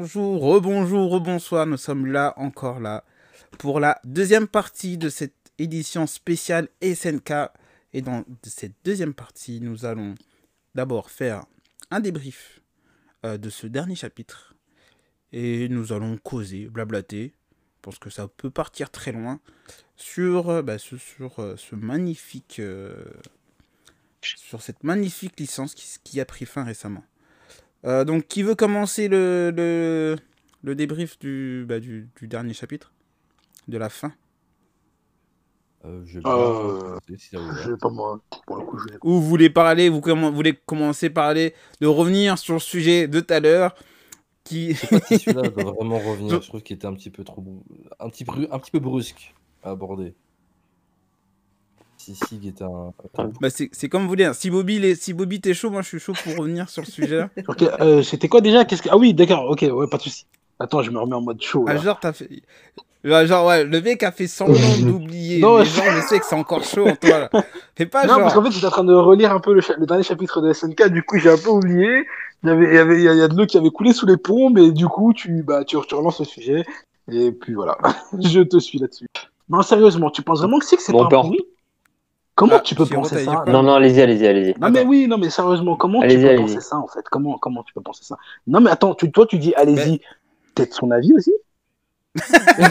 [0.00, 3.04] Bonjour, rebonjour, rebonsoir, nous sommes là, encore là,
[3.58, 7.50] pour la deuxième partie de cette édition spéciale SNK.
[7.92, 10.14] Et dans cette deuxième partie, nous allons
[10.74, 11.44] d'abord faire
[11.90, 12.62] un débrief
[13.26, 14.54] euh, de ce dernier chapitre.
[15.32, 17.34] Et nous allons causer, blablater,
[17.82, 19.38] parce que ça peut partir très loin,
[19.96, 22.62] sur, euh, bah, ce, sur euh, ce magnifique...
[24.22, 27.04] sur cette magnifique licence qui a pris fin récemment.
[27.84, 30.16] Euh, donc, qui veut commencer le, le,
[30.62, 32.92] le débrief du, bah, du, du dernier chapitre?
[33.68, 34.12] De la fin?
[35.84, 37.52] Euh, je vais Euh, si vous.
[37.56, 38.98] Je sais pas moi, pour le coup, je vais.
[39.02, 43.08] Ou vous voulez parler, vous commen- voulez commencer par parler, de revenir sur le sujet
[43.08, 43.74] de tout à l'heure
[44.44, 44.74] qui...
[44.74, 46.42] Je sais pas si celui-là doit vraiment revenir.
[46.42, 47.42] Je trouve qu'il était un petit peu trop,
[47.98, 50.14] un petit, peu- un petit peu brusque à aborder.
[52.02, 52.92] Si Sig est un.
[53.42, 54.24] bah, c'est c'est comme vous voulez.
[54.24, 54.32] hein.
[54.32, 56.82] Si Bobby, il est- si Bobby t'es chaud, moi je suis chaud pour revenir sur
[56.82, 57.26] le sujet.
[57.48, 58.64] Ok, euh, c'était quoi déjà?
[58.64, 58.88] Qu'est-ce que...
[58.90, 60.24] Ah oui, d'accord, ok, ouais, pas de soucis.
[60.58, 61.64] Attends, je me remets en mode chaud.
[61.68, 62.28] Ah, genre, t'as fait.
[63.04, 65.40] Ouais, Genre, ouais, le mec a fait semblant d'oublier.
[65.40, 67.18] Non, mais je- genre, je sais que c'est encore chaud en toi.
[67.18, 67.30] Là.
[67.76, 68.44] Fais pas non, parce qu'en genre.
[68.46, 70.88] fait, j'étais en train de relire un peu le, cha- le dernier chapitre de SNK,
[70.88, 72.04] du coup, j'ai un peu oublié.
[72.44, 73.58] Il y avait, il y avait, il y a, il y a de l'eau qui
[73.58, 76.64] avait coulé sous les ponts, mais du coup, tu, bah, tu, tu relances le sujet.
[77.12, 77.76] Et puis voilà,
[78.18, 79.06] je te suis là-dessus.
[79.50, 81.38] Non, sérieusement, tu penses vraiment que c'est que c'est Bon, pas peut un pourri?
[82.40, 84.54] Comment Ah, tu peux penser ça quoi Non, non, allez-y, allez-y, allez-y.
[84.58, 87.04] Non mais oui, non mais sérieusement, comment tu peux penser ça en fait?
[87.10, 88.16] Comment comment tu peux penser ça?
[88.46, 90.00] Non mais attends, tu, toi tu dis allez-y,
[90.54, 91.34] peut-être son avis aussi?
[92.16, 92.64] Il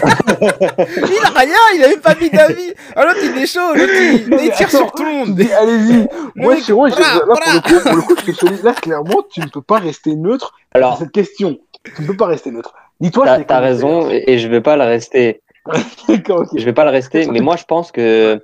[1.23, 2.73] a rien, il avait pas mis d'avis.
[2.95, 5.11] Ah, l'autre, il est chaud, l'autre, il, Non, il mais tire attends, sur tout le
[5.11, 5.39] monde.
[5.39, 6.07] allez-y.
[6.35, 6.91] Moi, je- bra, là
[7.25, 8.63] pour le coup, pour le coup, je te solide.
[8.63, 11.57] Là clairement, tu ne peux pas rester neutre sur Alors, cette question.
[11.95, 12.73] Tu ne peux pas rester neutre.
[12.99, 15.41] Dis-toi, t'as c'est t'as comme- raison, et je vais pas le rester.
[16.09, 16.49] D'accord, ok.
[16.57, 18.43] Je vais pas le rester, mais moi je pense que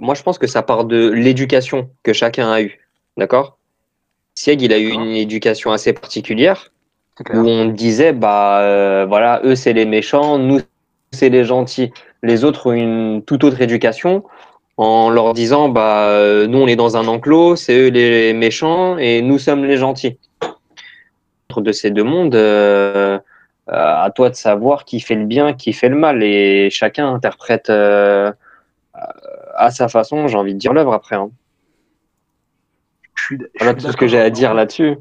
[0.00, 2.80] moi je pense que ça part de l'éducation que chacun a eue.
[3.16, 3.58] D'accord?
[4.34, 6.72] Sieg, il a eu une éducation assez particulière
[7.34, 10.60] où on disait bah euh, voilà, eux c'est les méchants, nous
[11.12, 11.92] c'est les gentils.
[12.22, 14.24] Les autres ont une toute autre éducation
[14.78, 18.96] en leur disant bah euh, nous on est dans un enclos, c'est eux les méchants
[18.96, 20.18] et nous sommes les gentils.
[21.50, 23.18] Entre de ces deux mondes, euh,
[23.66, 27.70] à toi de savoir qui fait le bien, qui fait le mal et chacun interprète
[29.60, 31.16] à sa façon, j'ai envie de dire l'œuvre après.
[31.16, 31.30] hein.
[33.14, 34.96] Je suis, je Voilà suis tout ce que j'ai à dire là-dessus.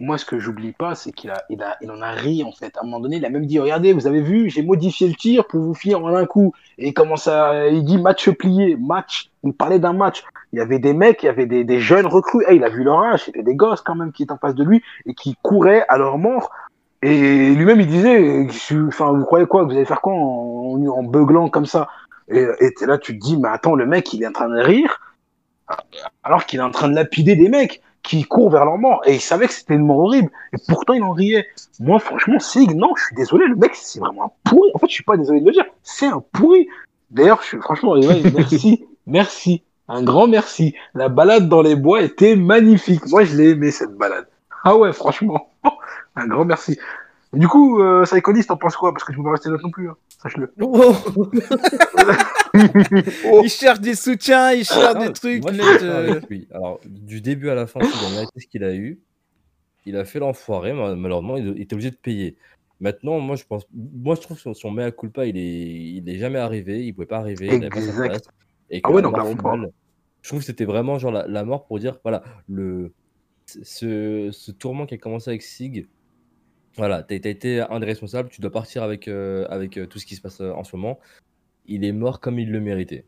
[0.00, 2.52] Moi, ce que j'oublie pas, c'est qu'il a, il a, il en a ri en
[2.52, 2.76] fait.
[2.76, 5.14] À un moment donné, il a même dit regardez, vous avez vu, j'ai modifié le
[5.14, 6.52] tir pour vous finir en un coup.
[6.78, 9.30] Et il commence à, il dit match plié, match.
[9.42, 10.22] Il parlait d'un match.
[10.52, 12.44] Il y avait des mecs, il y avait des, des jeunes recrues.
[12.48, 14.54] Eh, il a vu leur âge, c'était des gosses quand même qui étaient en face
[14.54, 16.50] de lui et qui couraient à leur mort.
[17.02, 18.46] Et lui-même, il disait,
[18.86, 19.64] enfin, vous croyez quoi?
[19.64, 21.88] Vous allez faire quoi en, en beuglant comme ça?
[22.30, 22.46] Et
[22.82, 25.00] là, tu te dis, mais attends, le mec, il est en train de rire,
[26.22, 29.02] alors qu'il est en train de lapider des mecs qui courent vers leur mort.
[29.06, 30.30] Et il savait que c'était une mort horrible.
[30.52, 31.46] Et pourtant, il en riait.
[31.80, 34.70] Moi, franchement, Sig, non, je suis désolé, le mec, c'est vraiment un pourri.
[34.74, 36.68] En fait, je suis pas désolé de le dire, c'est un pourri.
[37.10, 37.94] D'ailleurs, je suis franchement,
[38.34, 40.74] merci, merci, un grand merci.
[40.94, 43.06] La balade dans les bois était magnifique.
[43.08, 44.26] Moi, je l'ai aimé cette balade.
[44.64, 45.50] Ah ouais, franchement,
[46.16, 46.78] un grand merci.
[47.34, 48.04] Et du coup, euh,
[48.46, 48.92] t'en penses quoi?
[48.92, 49.96] Parce que tu peux pas rester neutre non plus, hein.
[50.22, 50.52] sache-le.
[53.44, 55.42] Il cherche des soutiens, il cherche Ah, des trucs.
[55.42, 56.20] moi, euh.
[56.52, 59.00] Alors, du début à la fin, il a mérité ce qu'il a eu.
[59.86, 62.36] Il a fait l'enfoiré, mal- malheureusement, il était obligé de payer.
[62.80, 66.18] Maintenant, moi, je pense, moi, je trouve que son, mea culpa, il est, il est
[66.18, 66.84] jamais arrivé.
[66.84, 67.46] Il pouvait pas arriver.
[67.46, 68.22] Il avait pas sa place.
[68.70, 69.52] Et Ah ouais, la non, mort clairement pas.
[69.54, 69.70] finale,
[70.22, 72.92] Je trouve que c'était vraiment genre la, la mort pour dire, voilà, le,
[73.46, 75.86] ce, ce tourment qui a commencé avec Sig,
[76.78, 79.98] voilà, t'as t'as été un des responsables, tu dois partir avec, euh, avec euh, tout
[79.98, 80.98] ce qui se passe euh, en ce moment.
[81.66, 83.04] Il est mort comme il le méritait.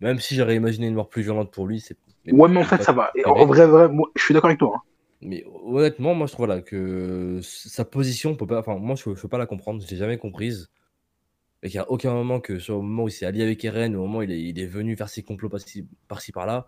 [0.00, 1.96] Même si j'aurais imaginé une mort plus violente pour lui, c'est.
[2.24, 3.10] mais Ouais, mais en fait, ça va.
[3.14, 4.72] Et en vrai, vrai, moi, je suis d'accord avec toi.
[4.76, 4.82] hein.
[5.22, 9.28] Mais honnêtement, moi je trouve que sa position, peut pas, enfin, moi je ne peux
[9.28, 10.68] pas la comprendre, je l'ai jamais comprise.
[11.62, 13.64] Et qu'il n'y a aucun moment que sur le moment où il s'est allié avec
[13.64, 16.66] Eren, au moment où il est, il est venu faire ses complots par-ci par-ci, par-là,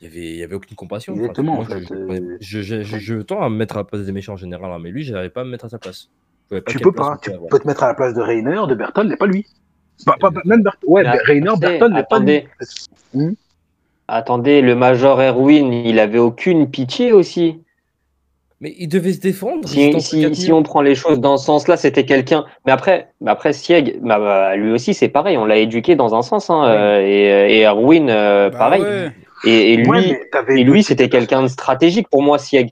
[0.00, 1.12] il n'y avait, y avait aucune compassion.
[1.12, 3.76] Enfin, Exactement, moi, en fait, je, euh, je, je, je- je tends à me mettre
[3.76, 5.50] à la place des méchants en général, hein, mais lui, je n'arrivais pas à me
[5.50, 6.08] mettre à sa place.
[6.66, 7.18] Tu peux place pas.
[7.20, 7.48] Tu avoir.
[7.50, 9.44] peux te mettre à la place de Rainer, de Burton, mais pas lui.
[10.06, 10.42] Pas, pas- Exactement.
[10.54, 10.88] même Burton.
[10.90, 12.36] Ouais, Mais Rainer, attendez, Burton, mais pas lui.
[12.36, 12.48] attendez.
[13.14, 13.32] Hmm.
[14.10, 17.60] Attendez, le Major Erwin, il avait aucune pitié aussi.
[18.60, 19.68] Mais il devait se défendre.
[19.68, 22.44] Si, si, si on prend les choses dans ce sens-là, c'était quelqu'un.
[22.66, 25.36] Mais après, mais après Sieg, bah, bah, lui aussi, c'est pareil.
[25.36, 26.50] On l'a éduqué dans un sens.
[26.50, 26.70] Hein, Oui.
[26.76, 28.82] euh, et, et Erwin, euh, bah pareil.
[28.82, 29.12] ouais.
[29.44, 30.20] Et, et lui, Ouais,
[30.78, 32.70] et c'était quelqu'un de stratégique pour moi, Sieg.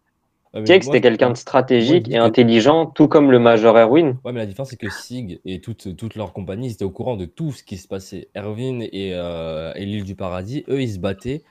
[0.54, 4.16] Ouais, mais Sieg, c'était quelqu'un de stratégique et que- intelligent, tout comme le Major Erwin.
[4.24, 6.90] Ouais, mais la différence, c'est que Sig et toute, toute leur compagnie, ils étaient au
[6.90, 8.26] courant de tout ce qui se passait.
[8.34, 11.42] Erwin et, euh, et l'île du paradis, eux, ils se battaient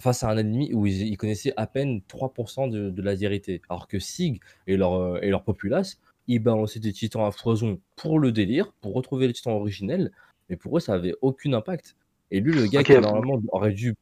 [0.00, 3.62] face à un ennemi où ils, ils connaissaient à peine 3% de, de la vérité.
[3.68, 7.80] Alors que Sig et leur, euh, et leur populace, ils balançaient des titans à foison
[7.96, 10.10] pour le délire, pour retrouver les titans originels,
[10.48, 11.96] mais pour eux, ça avait aucun impact.
[12.30, 13.94] Et lui, le gars qui normalement aurait dû.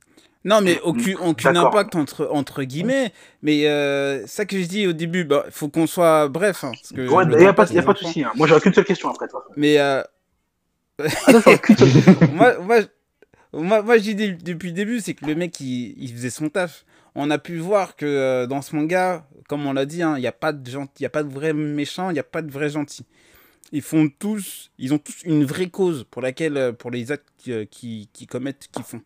[0.45, 1.69] Non, mais aucun, aucun D'accord.
[1.75, 3.13] impact entre, entre guillemets.
[3.43, 6.65] Mais euh, ça que je dis au début, bah, faut qu'on soit bref.
[6.65, 8.23] hein, parce que Ouais, il n'y a pas, passe, y a pas de souci.
[8.23, 8.33] hein.
[8.37, 9.41] Moi, j'aurais qu'une seule question après, façon.
[9.57, 10.03] Mais euh,
[11.27, 12.17] Ah, non, j'aurais qu'une seule question.
[12.35, 12.79] moi, moi,
[13.53, 16.49] moi, moi, dis dé- depuis le début, c'est que le mec, il, il faisait son
[16.49, 16.85] taf.
[17.15, 20.21] On a pu voir que euh, dans ce manga, comme on l'a dit, hein, il
[20.21, 22.25] n'y a pas de gentil, il y a pas de vrai méchant, il n'y a
[22.25, 23.05] pas de vrai gentil.
[23.73, 27.29] Ils font tous, ils ont tous une vraie cause pour laquelle, euh, pour les actes
[27.37, 29.03] qui, qui, qui commettent, qu'ils font.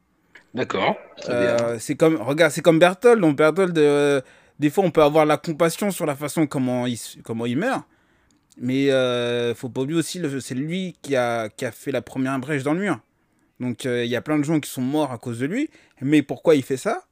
[0.54, 0.96] D'accord.
[1.30, 3.20] Euh, c'est comme, regarde, c'est comme Berthold.
[3.20, 4.20] Donc Berthold, euh,
[4.58, 7.84] des fois, on peut avoir la compassion sur la façon comment il, comment il meurt.
[8.58, 12.38] Mais euh, faut pas oublier aussi, c'est lui qui a, qui a fait la première
[12.38, 13.00] brèche dans le mur.
[13.62, 15.70] Donc euh, il y a plein de gens qui sont morts à cause de lui.
[16.02, 17.04] Mais pourquoi il fait ça?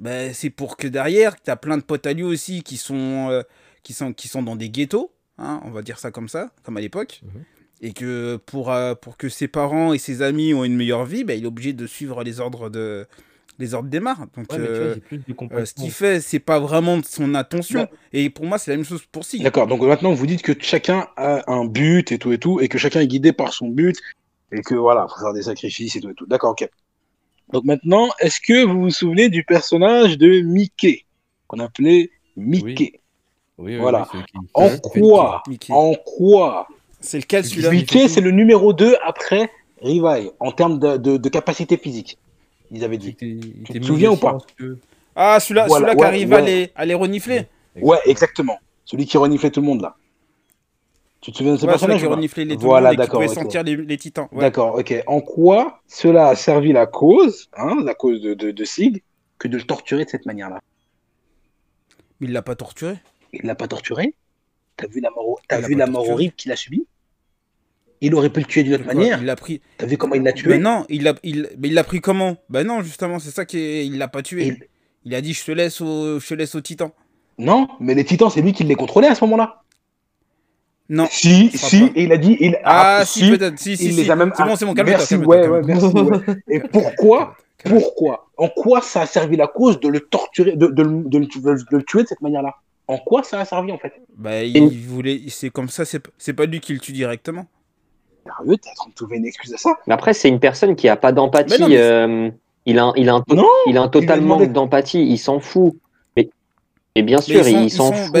[0.00, 3.28] Ben, C'est pour que derrière, tu as plein de potes à lui aussi qui sont,
[3.30, 3.42] euh,
[3.82, 5.12] qui sont, qui sont dans des ghettos.
[5.38, 7.20] hein, on va dire ça comme ça, comme à l'époque.
[7.22, 7.44] Mhm.
[7.82, 11.24] Et que pour, euh, pour que ses parents et ses amis ont une meilleure vie,
[11.24, 13.06] ben, il est obligé de suivre les ordres, de,
[13.58, 14.26] les ordres des mares.
[14.34, 17.80] Donc, Ouais, vois, euh, ce qu'il fait, c'est pas vraiment de son attention.
[17.80, 17.88] Ouais.
[18.14, 19.42] Et pour moi, c'est la même chose pour Sig.
[19.42, 19.66] D'accord.
[19.66, 22.78] Donc maintenant, vous dites que chacun a un but et tout et tout, et que
[22.78, 23.96] chacun est guidé par son but,
[24.52, 26.26] et que voilà, faut faire des sacrifices et tout et tout.
[26.26, 26.68] D'accord, ok.
[27.52, 31.04] Donc maintenant, est-ce que vous vous souvenez du personnage de Mickey,
[31.46, 33.00] qu'on appelait Mickey?
[33.58, 34.02] Oui, oui, Voilà.
[34.02, 35.42] oui, celui qui- En quoi?
[35.48, 35.72] Mickey.
[35.72, 36.68] En quoi?
[37.00, 37.70] C'est lequel celui-là?
[37.70, 39.50] Mickey, c'est le numéro 2 après
[39.80, 42.18] Rivaille, en termes de, de- de capacité physique.
[42.72, 43.10] Ils avaient dit.
[43.10, 44.38] était- il Tu te souviens ou pas?
[45.14, 46.36] Ah, celui-là Voilà, celui-là qui ouais, arrive ouais.
[46.36, 47.42] à, les, à les renifler.
[47.80, 48.58] Ouais, exactement.
[48.84, 49.94] Celui qui reniflait tout le monde là.
[51.26, 53.20] Tu te souviens de ce Ouais, celui personnage qui reniflait les Voilà, et qui d'accord,
[53.20, 54.28] pouvait sentir les, les titans.
[54.30, 54.42] Ouais.
[54.42, 55.02] D'accord, ok.
[55.08, 59.02] En quoi cela a servi la cause, hein, la cause de, de, de Sig,
[59.36, 60.60] que de le torturer de cette manière-là?
[62.20, 62.98] Mais il l'a pas torturé.
[63.32, 64.14] Il l'a pas torturé?
[64.76, 66.86] T'as vu la mort, l'a vu la mort horrible qu'il a subie?
[68.00, 69.18] Il aurait pu le tuer d'une autre manière.
[69.18, 69.60] Il l'a pris.
[69.78, 70.48] T'as vu comment il l'a tué?
[70.50, 72.36] Ben non, il l'a il, mais il l'a pris comment?
[72.50, 73.84] Ben non, justement, c'est ça qui est...
[73.84, 74.46] il l'a pas tué.
[74.46, 74.68] Il-
[75.04, 76.92] Il a dit je te laisse au je te laisse au titan.
[77.38, 79.64] Non, mais les titans, c'est lui qui les contrôlait à ce moment-là.
[80.88, 81.06] Non.
[81.10, 82.36] Si, si, et il a dit.
[82.40, 83.58] Il, Ah, si, peut-être.
[83.58, 84.02] Si, si, il si.
[84.04, 84.32] les a même.
[84.36, 84.96] C'est bon, c'est bon, calme-toi.
[84.98, 86.36] Merci, calme-toi, ouais, ouais, merci, ouais.
[86.48, 87.34] Et pourquoi
[87.64, 91.18] Pourquoi En quoi ça a servi la cause de le torturer, de, de, le- de
[91.18, 92.54] le, de le tuer de cette manière-là?
[92.88, 93.92] En quoi ça a servi en fait?
[94.16, 95.22] Bah, il voulait.
[95.28, 97.46] C'est comme ça, c'est c'est pas lui qui le tue directement.
[98.24, 99.70] Sérieux, t'es en train de trouver une excuse à ça?
[99.88, 101.54] Mais après, c'est une personne qui a pas d'empathie.
[101.54, 102.30] Mais non, mais- euh,
[102.64, 105.02] il, a, un- il, a un, Non, il a un total manque d'empathie.
[105.04, 105.74] Il s'en fout.
[106.16, 106.28] Mais,
[106.94, 108.16] mais bien Mais sûr, ils sont- il s'en fout.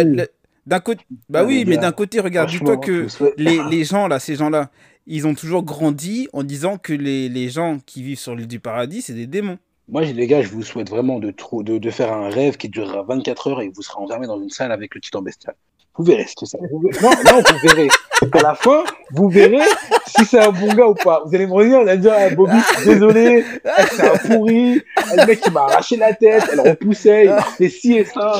[0.66, 4.34] D'un côté, bah oui, mais d'un côté, regarde, dis-toi que les, les gens là, ces
[4.34, 4.70] gens-là,
[5.06, 8.58] ils ont toujours grandi en disant que les, les gens qui vivent sur l'île du
[8.58, 9.58] paradis, c'est des démons.
[9.88, 12.68] Moi, les gars, je vous souhaite vraiment de, trop, de, de faire un rêve qui
[12.68, 15.54] durera 24 heures et vous serez enfermé dans une salle avec le titan bestial.
[15.98, 16.58] Vous verrez ce que ça.
[16.70, 17.88] vous verrez- Non, non, vous verrez.
[18.32, 18.82] À la fin,
[19.12, 19.60] vous verrez
[20.06, 21.22] si c'est un bon gars ou pas.
[21.26, 23.44] Vous allez me revenir, vous allez me dire, ah, Bobby, je suis désolé,
[23.92, 24.82] c'est un pourri,
[25.16, 28.32] le mec, il m'a arraché la tête, elle repoussait, il m'a fait ci et ça.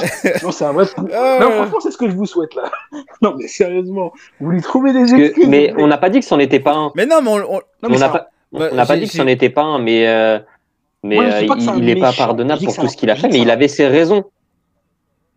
[0.42, 1.38] Non, c'est un vrai pou- Ah.
[1.42, 2.70] Non, franchement, c'est ce que je vous souhaite là.
[3.22, 5.46] Non, mais sérieusement, vous lui trouvez des excuses.
[5.46, 6.92] mais on n'a pas dit que c'en était pas un.
[6.94, 9.26] Mais non, mais on, on- On n'a pas, Bah, on pas j'ai- dit que c'en
[9.26, 10.38] était pas un, mais, euh,
[11.02, 13.50] mais euh, pas il n'est pas pardonnable pour tout ce qu'il a fait, mais il
[13.50, 14.24] avait ses raisons.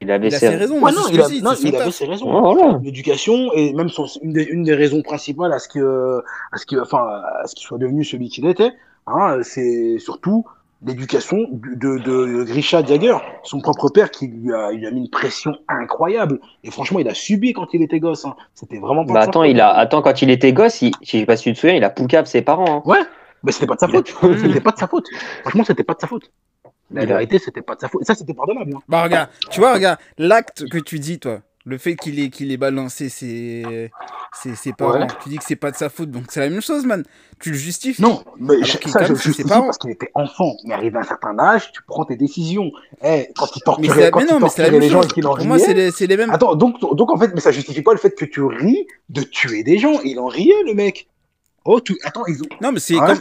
[0.02, 0.80] Il avait il ses ses raisons.
[0.80, 2.28] Non, il, a, non, avait ses raisons.
[2.32, 2.80] Oh, voilà.
[2.84, 6.22] l'éducation et même son, une, des, une des raisons principales à ce que
[6.54, 8.72] à ce que enfin à ce qu'il soit devenu celui qu'il était
[9.08, 10.46] hein, c'est surtout
[10.86, 14.92] l'éducation de, de, de Grisha Jagger son propre père qui lui a, il lui a
[14.92, 18.36] mis une pression incroyable et franchement il a subi quand il était gosse hein.
[18.56, 21.26] c'était vraiment pas Bah attends, il a, attends, quand il était gosse, il, je sais
[21.26, 22.78] pas si tu te souviens, il a poucave ses parents.
[22.78, 22.82] hein.
[22.90, 23.00] ouais
[23.44, 24.08] mais c'était pas de sa faute
[24.38, 25.06] c'était pas de sa faute
[25.42, 26.32] franchement c'était pas de sa faute
[26.92, 28.82] la Il vérité c'était pas de sa faute ça c'était pardonnable hein.
[28.88, 32.52] Bah regarde, tu vois, regarde, l'acte que tu dis, toi, le fait qu'il ait, qu'il
[32.52, 33.92] ait balancé ses,
[34.34, 35.08] ses, ses parents, Ouais.
[35.22, 37.04] tu dis que c'est pas de sa faute, donc c'est la même chose, man.
[37.40, 38.02] Tu le justifies.
[38.02, 40.56] Non, mais je- ça, je le justifie parce qu'il était enfant.
[40.66, 42.72] Mais arrivé à un certain âge, tu prends tes décisions.
[43.04, 44.82] Eh, quand il Mais, torturait, la- quand mais il non, mais c'est la torturait même
[44.82, 45.12] les gens chose.
[45.12, 45.74] et qu'il en Pour moi, c'est
[46.08, 46.32] les, mêmes.
[46.32, 49.22] Attends, donc, donc en fait, mais ça justifie pas le fait que tu ris de
[49.22, 50.00] tuer des gens.
[50.04, 51.08] Il en riait, le mec.
[51.66, 51.98] Oh, tu...
[52.04, 52.48] attends, ils ont.
[52.62, 53.20] Non, mais c'est comme,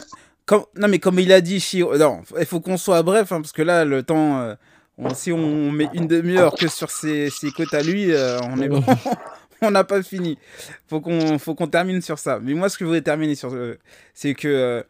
[0.49, 3.43] comme, non, mais comme il a dit, Shiro, non, il faut qu'on soit bref, hein,
[3.43, 4.55] parce que là, le temps, euh,
[4.97, 8.59] on, si on met une demi-heure que sur ses, ses côtes à lui, euh, on
[8.63, 8.71] est
[9.61, 10.39] on n'a pas fini.
[10.87, 12.39] Faut qu'on, faut qu'on termine sur ça.
[12.43, 13.79] Mais moi, ce que je voulais terminer sur, euh,
[14.15, 14.83] c'est que,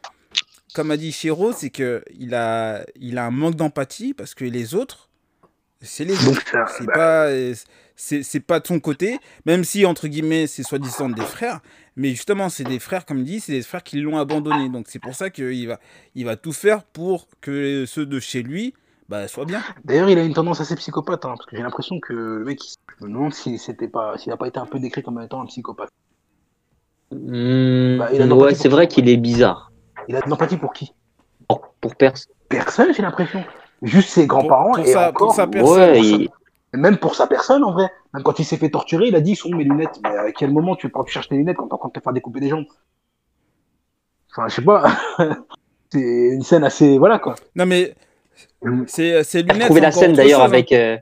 [0.74, 4.44] comme a dit Shiro, c'est que il a, il a un manque d'empathie parce que
[4.44, 5.08] les autres,
[5.80, 6.44] c'est les autres.
[6.78, 7.30] C'est bah, pas,
[7.98, 11.60] c'est c'est pas de son côté, même si entre guillemets c'est soi-disant des frères,
[11.96, 14.70] mais justement c'est des frères comme il dit, c'est des frères qui l'ont abandonné.
[14.70, 15.78] Donc c'est pour ça qu'il va,
[16.14, 18.72] il va tout faire pour que ceux de chez lui
[19.08, 19.62] bah sois bien.
[19.84, 22.60] D'ailleurs, il a une tendance assez psychopathe, hein, parce que j'ai l'impression que le mec,
[23.00, 25.40] je me demande s'il c'était pas, s'il a pas été un peu décrit comme étant
[25.40, 25.88] un psychopathe.
[27.10, 29.72] Hmm, Bah, ouais, c'est vrai qu'il est bizarre.
[30.08, 30.92] Il a de l'empathie pour qui?
[31.48, 32.32] Pour, pour personne.
[32.50, 33.42] Personne, j'ai l'impression.
[33.82, 35.28] Juste ses grands-parents pour et sa- encore.
[35.28, 35.78] pour sa personne.
[35.78, 36.28] Ouais, pour sa- il-
[36.74, 37.90] Même pour sa personne, en vrai.
[38.12, 40.00] Même quand il s'est fait torturer, il a dit, sont mes lunettes?
[40.02, 42.00] Mais à quel moment tu, tu cherches tes lunettes quand t'es en train de te
[42.00, 42.66] faire découper des jambes?
[44.30, 44.84] Enfin, je sais pas.
[45.90, 47.34] c'est une scène assez, voilà quoi.
[47.56, 47.94] Non mais
[48.86, 49.62] c'est c'est J'ai lunettes.
[49.62, 50.52] retrouvé c'est la scène d'ailleurs chose, hein.
[50.52, 50.96] avec, euh,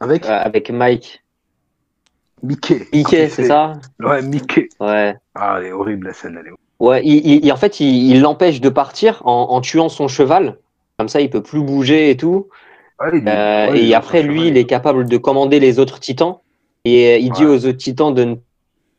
[0.00, 1.22] Avec euh, avec Mike.
[2.42, 2.86] Mickey.
[2.92, 3.72] Mickey, c'est ça?
[4.00, 4.68] Ouais, Mickey.
[4.80, 5.14] Ouais.
[5.34, 8.10] Ah, elle est horrible la scène, elle est Ouais, il, il- il- en fait, il
[8.12, 10.58] il l'empêche de partir en, en tuant son cheval.
[10.98, 12.48] Comme ça, il peut plus bouger et tout.
[13.00, 15.78] Ouais, il est- Euh, ouais, il et après, lui, il est capable de commander les
[15.78, 16.36] autres titans.
[16.84, 18.34] Et euh, il dit aux autres titans de ne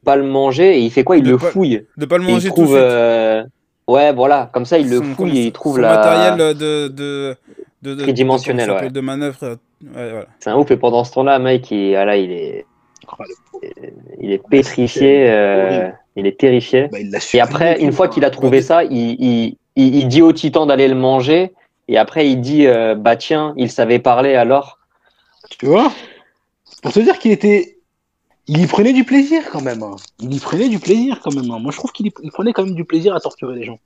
[0.05, 0.77] pas le manger.
[0.77, 1.17] Et il fait quoi?
[1.17, 1.85] Il De le pas- fouille.
[1.97, 2.67] De pas le il manger tout de trouve.
[2.69, 2.77] suite.
[2.79, 3.43] euh,
[3.87, 4.49] Ouais, voilà.
[4.53, 5.95] Comme ça, il le fouille et il trouve son la.
[5.95, 6.87] matériel de de
[7.81, 8.89] de, de Tridimensionnel, ouais.
[8.91, 9.37] de manœuvre.
[9.43, 10.25] euh, Ouais, voilà.
[10.39, 10.69] C'est un ouf.
[10.69, 12.65] Et pendant ce temps-là, Mike, il, ah là, il est,
[14.21, 15.29] il est pétrifié.
[15.29, 16.87] euh, il est terrifié.
[16.91, 20.21] Bah, il Et après, une fois qu'il a trouvé ça, il, il, il, il dit
[20.21, 21.51] au titan d'aller le manger.
[21.91, 24.77] Et après, il dit euh, Bah tiens, il savait parler alors.
[25.58, 25.91] Tu vois?
[26.84, 27.79] Pour te dire qu'il était.
[28.48, 29.81] Il y prenait du plaisir quand même.
[29.84, 29.96] hein.
[30.19, 31.50] Il y prenait du plaisir quand même.
[31.51, 31.60] hein.
[31.60, 33.79] Moi, je trouve qu'il y- prenait quand même du plaisir à torturer les gens.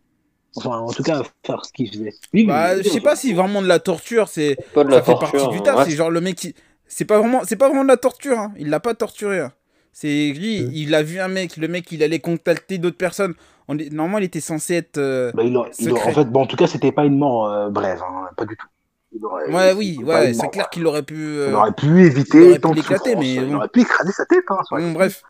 [0.56, 2.14] Enfin, en tout cas, à faire ce qu'il faisait.
[2.34, 4.98] Oui, Bah, mais- je sais pas si vraiment de la torture, c'est Pas de ça
[4.98, 5.32] la fait torture.
[5.32, 5.78] partie du taf.
[5.78, 5.86] ouais.
[5.86, 6.54] C'est genre le mec qui,
[6.88, 8.38] c'est pas vraiment, c'est pas vraiment de la torture.
[8.38, 8.54] Hein.
[8.58, 9.40] Il l'a pas torturé.
[9.40, 9.52] hein.
[9.92, 10.72] C'est lui, Mm.
[10.74, 13.34] il a vu un mec, le mec, il allait contacter d'autres personnes.
[13.68, 14.98] On est- Normalement, il était censé être.
[14.98, 16.12] euh, Bah, il aurait- il aurait- Secret.
[16.12, 18.02] en fait, bon, en tout cas, c'était pas une mort euh, brève.
[18.04, 18.68] hein, Pas du tout.
[19.16, 21.16] Il aurait- Ouais, oui, ouais, c'est clair qu'il aurait pu.
[21.16, 24.12] euh, Il aurait pu il éviter aurait tant pu de mais Il aurait pu écraser
[24.12, 24.44] sa tête.
[24.50, 25.24] Hein, Bon, été- bref,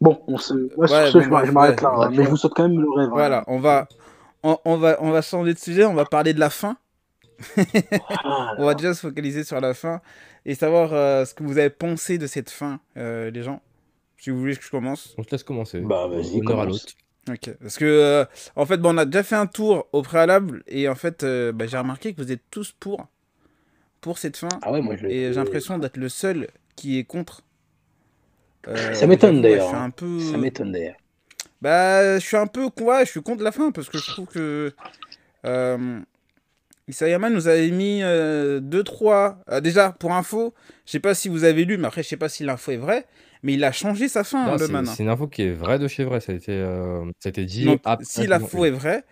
[0.00, 0.52] Bon, on se...
[0.54, 1.94] ouais, Ouais, sur ce, bon, je m'arrête ouais, là.
[1.96, 2.24] hein, mais ouais.
[2.24, 3.06] je vous saute quand même le rêve.
[3.08, 3.12] hein.
[3.12, 3.88] voilà, on va,
[4.42, 5.84] on, on va, on va changer de sujet.
[5.86, 6.76] On va parler de la fin.
[8.24, 10.00] Ah, On va déjà se focaliser sur la fin
[10.44, 13.60] et savoir euh, ce que vous avez pensé de cette fin, euh, les gens.
[14.18, 15.14] Si vous voulez que je commence.
[15.18, 15.80] On te laisse commencer.
[15.80, 16.86] Bah, vas-y, à commence.
[17.28, 17.50] Ok.
[17.60, 20.88] Parce que, euh, en fait, bon, on a déjà fait un tour au préalable et
[20.88, 23.06] en fait, euh, bah, j'ai remarqué que vous êtes tous pour,
[24.00, 27.04] pour cette fin Ah ouais, moi, je et j'ai l'impression d'être le seul qui est
[27.04, 27.42] contre.
[28.68, 29.84] Euh, Ça m'étonne, ouais, d'ailleurs, suis hein.
[29.84, 30.20] un peu.
[30.20, 30.96] Ça m'étonne d'ailleurs.
[31.60, 32.68] Bah, je suis un peu.
[32.80, 34.72] Ouais, je suis contre la fin parce que je trouve que.
[36.88, 39.60] Isayama nous avait mis 2-3.
[39.60, 40.54] déjà, pour info,
[40.84, 42.76] je sais pas si vous avez lu, mais après, je sais pas si l'info est
[42.76, 43.06] vraie,
[43.42, 44.86] mais il a changé sa fin, Non, le man.
[44.86, 46.20] c'est une info qui est vraie de chez vrai.
[46.20, 47.64] Ça a été, euh, ça a été dit.
[47.64, 49.04] Donc, après si l'info est vraie,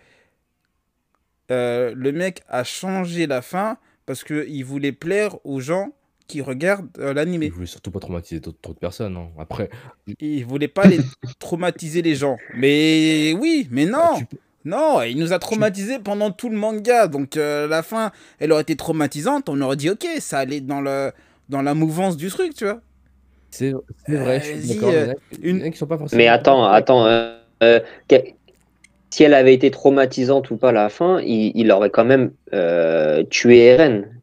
[1.51, 5.89] euh, le mec a changé la fin parce qu'il voulait plaire aux gens
[6.27, 7.49] qui regardent euh, Il l'animé.
[7.49, 9.15] voulait surtout pas traumatiser trop de personnes.
[9.15, 9.29] hein.
[9.37, 9.69] Après,
[10.19, 10.99] Il voulait pas les
[11.39, 12.37] traumatiser les gens.
[12.55, 17.07] Mais oui, mais non tu peux- Non, il nous a traumatisés pendant tout le manga.
[17.07, 19.49] Donc euh, la fin, elle aurait été traumatisante.
[19.49, 21.11] On aurait dit, ok, ça allait dans, le,
[21.49, 22.81] dans la mouvance du truc, tu vois.
[23.55, 24.89] C'est vrai, je suis d'accord.
[24.91, 26.19] mais euh, il y en a- il y en a qui sont pas forcément.
[26.19, 27.05] Mais attends, attends.
[27.05, 28.15] euh, euh, que-
[29.11, 32.31] si elle avait été traumatisante ou pas à la fin, il, il aurait quand même
[32.53, 34.21] euh, tué Eren.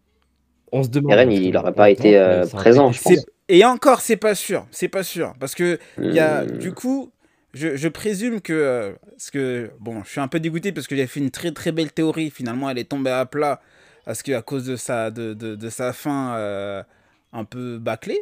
[0.73, 1.13] On se demande.
[1.13, 3.27] Eren, il n'aurait pas été euh, présent, je pense.
[3.49, 4.67] Et encore, c'est pas sûr.
[4.71, 5.35] C'est pas sûr.
[5.41, 6.59] Parce que il y a, Hmm.
[6.59, 7.11] du coup,
[7.55, 8.53] je, je présume que.
[8.53, 11.53] euh, parce que, bon, je suis un peu dégoûté parce que j'ai fait une très
[11.53, 12.31] très belle théorie.
[12.31, 13.61] Finalement, elle est tombée à plat.
[14.05, 16.83] Parce que à cause de sa, de, de, de sa fin euh,
[17.33, 18.21] un peu bâclée,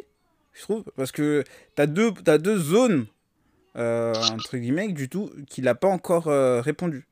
[0.53, 0.83] je trouve.
[0.95, 1.43] Parce que
[1.75, 3.05] t'as deux, as deux zones,
[3.75, 7.07] euh, entre guillemets, du tout, qu'il n'a pas encore euh, répondu.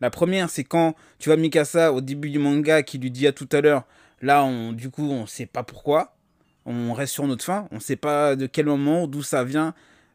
[0.00, 3.32] La première, c'est quand tu vois Mikasa au début du manga qui lui dit à
[3.32, 3.84] tout à l'heure.
[4.20, 6.16] Là, on, du coup, on sait pas pourquoi.
[6.64, 7.68] On reste sur notre fin.
[7.70, 9.74] On sait pas de quel moment, d'où ça vient.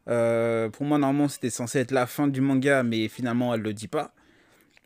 [0.10, 3.74] Euh, pour moi, normalement, c'était censé être la fin du manga, mais finalement, elle le
[3.74, 4.14] dit pas.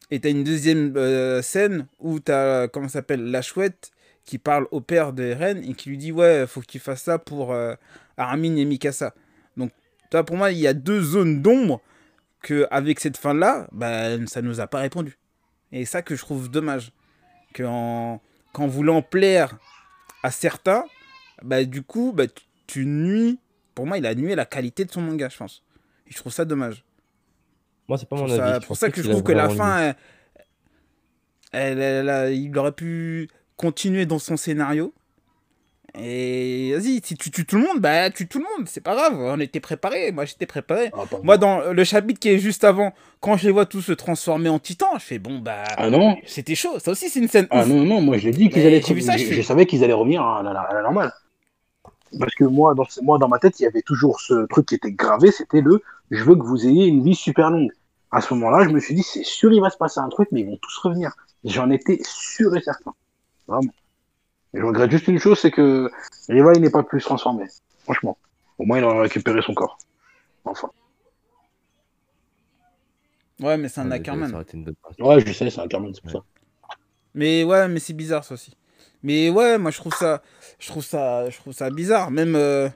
[0.10, 0.94] Et t'as une deuxième
[1.42, 3.92] scène où t'as, comment s'appelle, la chouette
[4.26, 7.04] qui parle au père de Eren et qui lui dit Ouais, faut que tu fasses
[7.04, 7.74] ça pour euh,
[8.18, 9.14] Armin et Mikasa.
[9.58, 9.72] Donc,
[10.10, 11.82] toi, pour moi, il y a deux zones d'ombre
[12.42, 15.18] que avec cette fin-là, bah, ça nous a pas répondu.
[15.72, 16.92] Et ça que je trouve dommage.
[17.54, 18.22] Que en,
[18.54, 19.58] qu'en voulant plaire
[20.24, 20.86] à certains,
[21.44, 23.40] bah, du coup, bah, tu, tu nuis.
[23.76, 25.64] Pour moi, il a à la qualité de son manga, je pense.
[26.08, 26.84] Et je trouve ça dommage.
[27.88, 28.62] Moi, c'est pas mon C'est avis.
[28.62, 29.96] Je pour ça que je trouve que la fin, elle,
[31.52, 34.94] elle- elle a- il aurait pu continuer dans son scénario.
[35.94, 38.96] Et vas-y, si tu tues tout le monde, bah tue tout le monde, c'est pas
[38.96, 40.90] grave, on était préparé, moi j'étais préparé.
[40.94, 41.04] Ah.
[41.22, 44.48] Moi dans le chapitre qui est juste avant, quand je les vois tous se transformer
[44.48, 47.48] en titans, je fais bon bah Ah non c'était chaud, ça aussi c'est une scène
[47.50, 47.68] Ah ouf.
[47.68, 48.80] non, non, moi je l'ai dit qu'ils allaient.
[48.80, 51.12] vu ça, je, savais qu'ils allaient revenir à la, à la normale.
[52.18, 54.76] Parce que moi dans, moi, dans ma tête, il y avait toujours ce truc qui
[54.76, 55.82] était gravé c'était le
[56.12, 57.72] je veux que vous ayez une vie super longue.
[58.12, 60.28] À ce moment-là, je me suis dit, c'est sûr, il va se passer un truc,
[60.32, 61.14] mais ils vont tous revenir.
[61.46, 62.94] J'en étais sûr et certain.
[63.52, 63.74] Vraiment.
[64.54, 65.92] Et je regrette juste une chose, c'est que
[66.30, 67.46] Riva, il n'est pas plus transformé.
[67.84, 68.18] Franchement.
[68.58, 69.78] Au moins, il aura récupéré son corps.
[70.46, 70.70] Enfin.
[73.42, 74.34] Ouais, mais c'est un Ouais, Ackerman.
[75.00, 76.20] Ouais, je sais, c'est un Carmen, c'est pour ça.
[77.14, 78.56] Mais ouais, mais c'est bizarre ça aussi.
[79.04, 80.22] Mais ouais, moi je trouve ça,
[80.60, 82.12] je trouve ça, je trouve ça bizarre.
[82.12, 82.70] Même euh,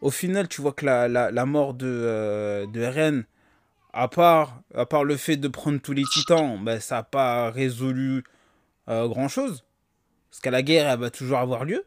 [0.00, 3.24] au final, tu vois que la, la, la mort de, euh, de Eren,
[3.92, 7.50] à part, à part le fait de prendre tous les titans, ben, ça n'a pas
[7.50, 8.24] résolu
[8.88, 9.65] grand chose.
[10.30, 11.84] Parce qu'à la guerre, elle va toujours avoir lieu.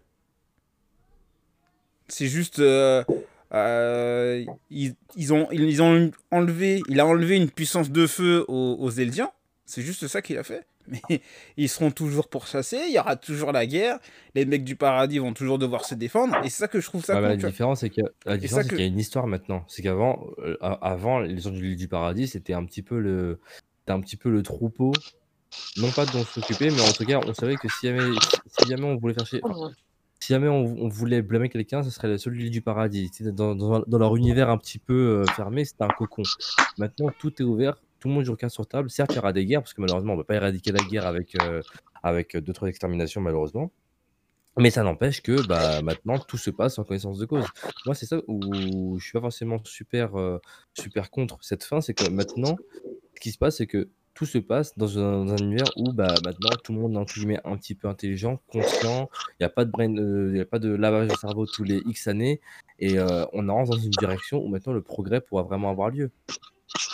[2.08, 2.60] C'est juste.
[2.60, 3.04] euh,
[3.54, 8.78] euh, ils, ils ont, ils ont enlevé, il a enlevé une puissance de feu aux,
[8.80, 9.32] aux Eldiens.
[9.66, 10.66] C'est juste ça qu'il a fait.
[10.88, 11.02] Mais
[11.58, 14.00] ils seront toujours pourchassés, il y aura toujours la guerre,
[14.34, 17.06] les mecs du paradis vont toujours devoir se défendre, et c'est ça que je trouve
[17.06, 18.02] ça cool, la différence, c'est que-
[18.70, 19.64] qu'il y a une histoire maintenant.
[19.68, 23.40] C'est qu'avant, euh, avant, les gens du du paradis, c'était un petit peu le,
[23.82, 24.92] c'était un petit peu le troupeau.
[25.78, 28.16] Non pas dont s'occuper, mais en tout cas, on savait que si jamais,
[28.46, 29.72] si jamais on voulait faire chier, enfin,
[30.20, 33.10] si jamais on, on voulait blâmer quelqu'un, ce serait celui du paradis.
[33.22, 36.24] Dans, dans, dans leur univers un petit peu euh, fermé, c'était un cocon.
[36.78, 38.90] Maintenant, tout est ouvert, tout le monde joue carte sur table.
[38.90, 40.84] Certes, il y aura des guerres, parce que malheureusement, on ne va pas éradiquer la
[40.84, 41.62] guerre avec, euh,
[42.04, 43.72] avec deux, trois exterminations, malheureusement.
[44.58, 47.46] Mais ça n'empêche que bah, maintenant, tout se passe en connaissance de cause.
[47.86, 50.40] Moi, c'est ça où je suis pas forcément super, euh,
[50.74, 52.58] super contre cette fin, c'est que maintenant,
[53.16, 53.88] ce qui se passe, c'est que
[54.20, 57.14] tout se passe dans un, univers où bah, maintenant tout le monde est entre
[57.46, 60.60] un petit peu intelligent, conscient, il n'y a pas de brain, euh, y a pas
[60.60, 62.42] de lavage de cerveau tous les X années,
[62.80, 66.12] et euh, on avance dans une direction où maintenant le progrès pourra vraiment avoir lieu.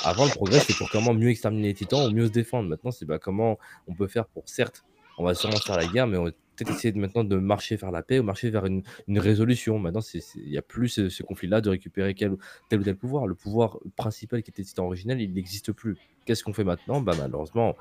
[0.03, 2.69] Avant, le progrès, c'est pour comment mieux exterminer les titans ou mieux se défendre.
[2.69, 4.85] Maintenant, c'est bah, comment on peut faire pour, certes,
[5.17, 7.91] on va sûrement faire la guerre, mais on peut-être essayer de, maintenant de marcher vers
[7.91, 9.79] la paix ou marcher vers une, une résolution.
[9.79, 10.01] Maintenant,
[10.35, 12.35] il n'y a plus ce, ce conflit-là de récupérer quel,
[12.69, 13.27] tel ou tel pouvoir.
[13.27, 15.97] Le pouvoir principal qui était le titan originel, il n'existe plus.
[16.25, 17.01] Qu'est-ce qu'on fait maintenant?
[17.01, 17.75] Bah, Malheureusement,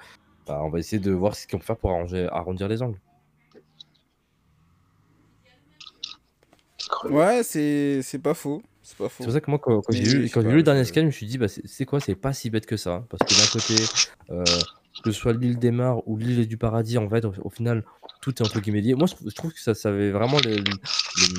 [0.46, 3.00] bah, on va essayer de voir ce qu'on peut faire pour arranger, arrondir les angles.
[7.04, 8.62] Ouais, c'est c'est pas faux.
[8.82, 9.16] C'est pas faux.
[9.18, 11.38] C'est pour ça que moi, quand, j'ai lu, le dernier scan, je me suis dit,
[11.38, 12.00] bah, c'est c'est quoi?
[12.00, 13.06] C'est pas si bête que ça.
[13.08, 13.82] Parce que d'un côté,
[14.30, 14.44] euh,
[15.02, 17.85] que ce soit l'île des Mars ou l'île du Paradis, en fait, au, au final,
[18.22, 18.94] tout est entre guillemets lié.
[18.94, 20.57] Moi, je, trouve- je trouve que ça, ça avait vraiment le-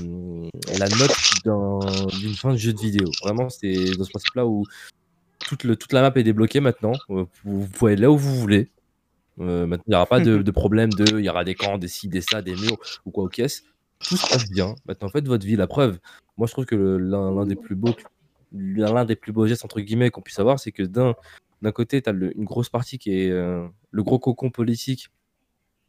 [0.03, 1.15] le- la note
[1.45, 3.07] d'un- d'une fin de jeu de vidéo.
[3.23, 4.65] Vraiment, c'est dans ce principe-là où
[5.39, 6.93] toute, le, toute la map est débloquée maintenant.
[7.09, 8.69] Euh, Vous, vous pouvez aller là où vous voulez.
[9.39, 11.19] Euh, maintenant, il n'y aura pas de, de problème de.
[11.19, 13.63] Il y aura des camps, des ci, des ça, des murs ou quoi aux caisses.
[13.99, 14.75] Tout se passe bien.
[14.87, 15.55] Maintenant, faites votre vie.
[15.55, 15.99] La preuve,
[16.37, 17.95] moi, je trouve que l'un des plus beaux
[18.57, 21.15] l'un des plus beaux gestes entre guillemets qu'on puisse avoir, c'est que d'un
[21.65, 25.09] d'un côté, tu as une grosse partie qui est euh, le gros cocon politique,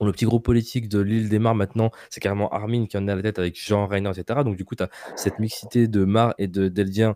[0.01, 3.11] le petit groupe politique de l'île des Mars maintenant, c'est carrément Armin qui en est
[3.13, 4.41] à la tête avec Jean Reiner, etc.
[4.43, 7.15] Donc du coup, tu as cette mixité de Mars et de d'Eldien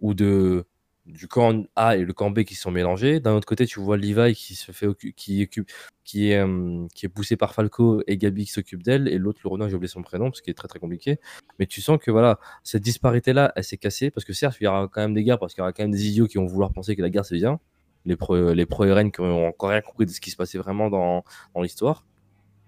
[0.00, 0.64] ou de
[1.06, 3.18] du camp A et le camp B qui sont mélangés.
[3.18, 5.70] D'un autre côté, tu vois Levi qui se fait qui occupe
[6.04, 9.40] qui est euh, qui est poussé par Falco et Gabi qui s'occupe d'elle et l'autre
[9.42, 11.18] le renard, j'ai oublié son prénom parce qu'il est très très compliqué.
[11.58, 14.66] Mais tu sens que voilà, cette disparité-là, elle s'est cassée parce que certes, il y
[14.68, 16.46] aura quand même des guerres parce qu'il y aura quand même des idiots qui vont
[16.46, 17.58] vouloir penser que la guerre c'est bien.
[18.06, 20.58] Les pro, les pro RN qui ont encore rien compris de ce qui se passait
[20.58, 22.04] vraiment dans, dans l'histoire.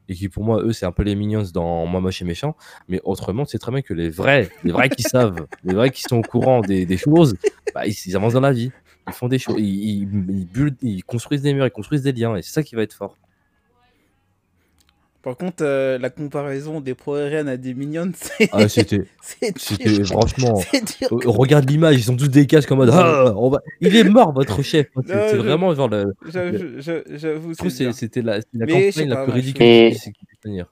[0.08, 2.56] Et qui pour moi, eux, c'est un peu les minions dans Moi moche et méchant.
[2.88, 6.02] Mais autrement, c'est très bien que les vrais, les vrais qui savent, les vrais qui
[6.02, 7.36] sont au courant des, des choses,
[7.74, 8.72] bah, ils, ils avancent dans la vie.
[9.06, 9.64] Ils font des choses, ils,
[10.02, 12.34] ils, ils build- ils construisent des murs, ils construisent des liens.
[12.36, 13.16] Et c'est ça qui va être fort.
[15.22, 20.04] Par contre, euh, la comparaison des pro-RN à des mignonnes, c'est Ah, c'était, c'est c'était
[20.04, 20.62] franchement.
[21.12, 24.04] Euh, Regarde l'image, ils sont tous des casques en mode ah, on va- Il est
[24.04, 24.86] mort, votre chef.
[25.06, 25.88] C'est je- vraiment genre.
[25.88, 26.14] le-
[27.16, 29.96] J'avoue, c'était la, la Mais campagne la pas, plus ridicule
[30.42, 30.66] tenir.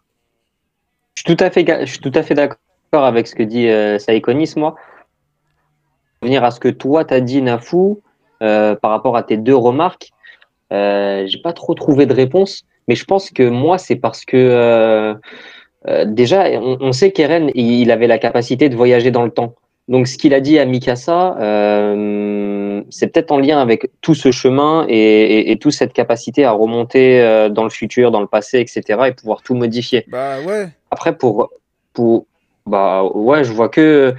[1.16, 2.58] Je suis tout à fait, je suis tout à fait d'accord
[2.92, 4.76] avec ce que dit euh, Saïkonis, moi.
[6.22, 8.00] Venir à ce que toi t'as dit, Nafou,
[8.42, 10.10] euh, par rapport à tes deux remarques,
[10.72, 14.36] euh, j'ai pas trop trouvé de réponse, mais je pense que moi, c'est parce que
[14.36, 15.14] euh,
[15.86, 19.54] euh, déjà, on, on sait qu'Eren, il, avait la capacité de voyager dans le temps.
[19.86, 24.30] Donc, ce qu'il a dit à Mikasa, euh, c'est peut-être en lien avec tout ce
[24.32, 28.26] chemin et, et, et toute cette capacité à remonter euh, dans le futur, dans le
[28.26, 30.04] passé, etc., et pouvoir tout modifier.
[30.08, 30.68] Bah ouais.
[30.90, 31.50] Après, pour,
[31.94, 32.26] pour,
[32.66, 34.14] bah ouais, je vois que,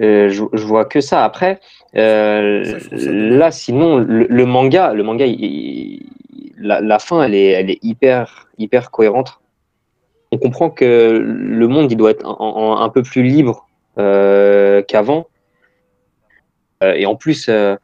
[0.00, 1.24] euh, je, je vois que ça.
[1.24, 1.60] Après,
[1.94, 2.00] Ça,
[2.80, 6.06] ça là, sinon, le, le manga, le manga, il-
[6.62, 8.46] la, fin, elle est, hyper,
[8.90, 9.40] cohérente.
[10.30, 13.66] On comprend que le monde, il doit être un peu plus libre
[13.98, 15.26] euh, qu'avant.
[16.82, 17.76] Euh, et en plus, euh,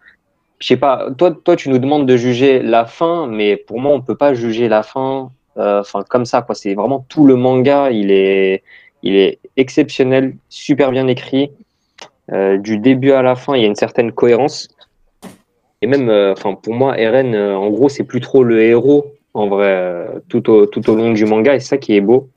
[0.58, 3.92] je sais pas, toi, toi, tu nous demandes de juger la fin, mais pour moi,
[3.92, 6.54] on peut pas juger la fin, euh, enfin, comme ça, quoi.
[6.54, 8.62] C'est vraiment tout le manga, il est,
[9.02, 11.50] il est exceptionnel, super bien écrit.
[12.30, 14.68] Du début à la fin, il y a une certaine cohérence.
[15.80, 19.14] Et même, euh, enfin, pour moi, Eren, euh, en gros, c'est plus trop le héros,
[19.34, 22.00] en vrai, euh, tout, au, tout au long du manga, et c'est ça qui est
[22.00, 22.28] beau.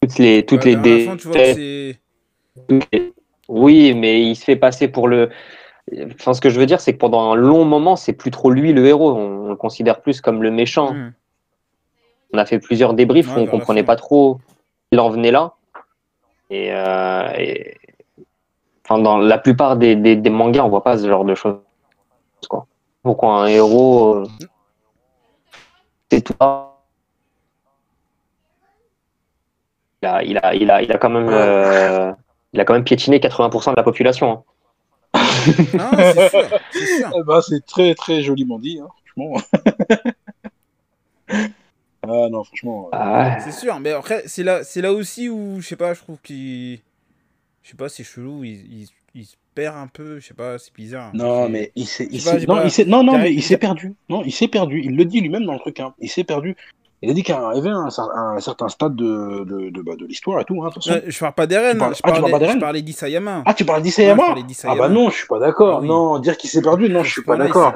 [0.00, 1.36] Toutes les, toutes Ouais, les tu vois
[3.48, 5.30] Oui, mais il se fait passer pour le.
[6.18, 8.50] Enfin, ce que je veux dire, c'est que pendant un long moment, c'est plus trop
[8.50, 9.12] lui le héros.
[9.12, 10.94] On, on le considère plus comme le méchant.
[10.94, 11.12] Hmm.
[12.32, 14.38] On a fait plusieurs débriefs, Ouais, on la comprenait pas trop
[14.94, 15.54] il en venait là.
[16.50, 17.74] Et, euh, et-
[18.84, 21.56] enfin, dans la plupart des, des, des mangas, on voit pas ce genre de choses.
[22.48, 22.66] Quoi.
[23.02, 24.26] Pourquoi un héros, euh,
[26.10, 26.70] c'est toi.
[30.02, 32.12] Il a, il a, il a, il a quand même, euh,
[32.52, 34.32] il a quand même piétiné 80% de la population.
[34.32, 34.42] hein.
[35.72, 37.10] Non, c'est sûr, c'est sûr.
[37.16, 39.40] Eh ben, c'est très très joliment dit, hein, franchement.
[42.02, 42.86] ah non, franchement.
[42.86, 43.40] euh, Ah ouais.
[43.40, 46.18] C'est sûr, mais après, c'est là, c'est là aussi où, je sais pas, je trouve
[46.20, 46.80] qu'il.
[47.62, 50.58] Je sais pas, c'est chelou, il, il, il se perd un peu, je sais pas,
[50.58, 51.10] c'est bizarre.
[51.14, 53.56] Non, mais il s'est, il pas, non, pas- il s'est- non, non, mais il s'est
[53.56, 53.94] perdu.
[54.08, 54.80] Non, il s'est perdu.
[54.84, 55.80] Il le dit lui-même dans le truc.
[55.80, 55.94] Hein.
[55.98, 56.56] Il s'est perdu.
[57.02, 59.82] Il a dit qu'il arrivait à un, cer- à un certain stade de, de, de,
[59.82, 60.64] bah, de l'histoire et tout.
[60.64, 60.70] Hein,
[61.06, 63.42] je parle pas d'Eren, parles- je ah, parlais, je parlais d'Isayama.
[63.44, 65.76] Ah, tu parles d'Isayama Ah bah non, je suis pas d'accord.
[65.76, 65.88] Ah oui.
[65.88, 67.74] Non, dire qu'il s'est perdu, non, je suis pas d'accord.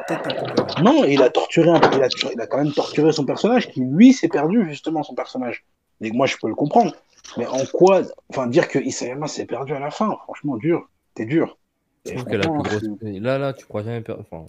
[0.82, 1.90] Non, il a torturé un peu.
[1.94, 5.14] Il a, il a quand même torturé son personnage qui, lui, s'est perdu, justement, son
[5.14, 5.64] personnage.
[6.00, 6.94] Et moi, je peux le comprendre.
[7.36, 8.00] Mais en quoi.
[8.30, 10.88] Enfin, dire que Isayama s'est perdu à la fin, franchement, dur.
[11.14, 11.58] T'es dur.
[12.04, 12.84] Je trouve que la plus grosse.
[13.02, 14.00] Là, là, tu crois jamais.
[14.00, 14.46] per- Enfin,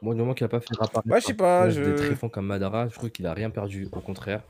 [0.00, 2.46] moi, du moment qu'il a pas fait apparaître Ouais, je sais pas, je- tréfonds comme
[2.46, 3.88] Madara, je trouve qu'il a rien perdu.
[3.92, 4.44] Au contraire,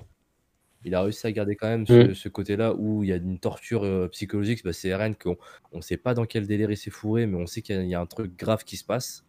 [0.85, 2.15] il a réussi à garder quand même ce, Mm.
[2.15, 4.65] ce côté-là où il y a une torture euh, psychologique.
[4.65, 5.37] Bah, c'est Eren qu'on
[5.73, 7.83] on sait pas dans quel délire il s'est fourré, mais on sait qu'il y, a-
[7.85, 9.25] y a un truc grave qui se passe.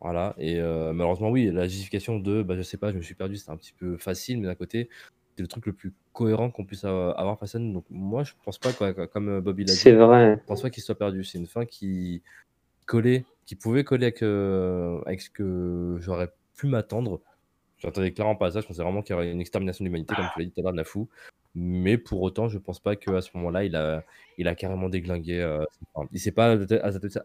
[0.00, 3.14] Voilà, et euh, malheureusement, oui, la justification de bah, je sais pas, je me suis
[3.14, 4.88] perdu, c'est un petit peu facile, mais d'un côté,
[5.36, 7.72] c'est le truc le plus cohérent qu'on puisse avoir face à nous.
[7.72, 10.38] Donc, moi, je pense pas, quoi, comme euh, Bobby l'a dit, C'est vrai.
[10.40, 11.24] je pense pas qu'il soit perdu.
[11.24, 12.22] C'est une fin qui
[12.86, 17.20] collait, qui pouvait coller avec, euh, avec ce que j'aurais pu m'attendre.
[17.78, 18.60] J'attendais clairement pas ça.
[18.60, 20.60] Je pensais vraiment qu'il y aurait une extermination de l'humanité, comme tu l'as dit tout
[20.60, 21.08] à l'heure, de la fou.
[21.54, 24.04] Mais pour autant, je pense pas qu'à ce moment-là, il a,
[24.38, 25.40] il a carrément déglingué.
[25.40, 25.64] euh,
[26.12, 26.76] il s'est pas adapté,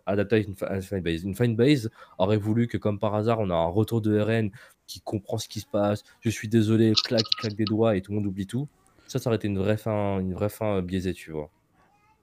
[0.08, 1.24] adapté- à une, à une fanbase.
[1.24, 4.50] Une fanbase aurait voulu que, comme par hasard, on a un retour de RN
[4.88, 6.04] qui comprend ce qui se passe.
[6.22, 8.68] Je suis désolé, claque, il claque des doigts et tout le monde oublie tout.
[9.08, 11.50] Ça, ça aurait été une vraie fin, une vraie fin euh, biaisée, tu vois.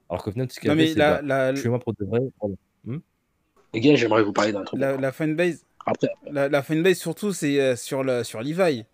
[0.09, 2.19] Alors qu'au final, ce qu'il a Non, fait, la, bah, la, tuez-moi pour de vrai.
[2.39, 2.57] pardon.
[3.73, 4.79] Les gars, j'aimerais vous parler d'un truc.
[4.79, 8.85] la, la fanbase, Après, la, la fanbase surtout, c'est euh, sur, le, sur Levi.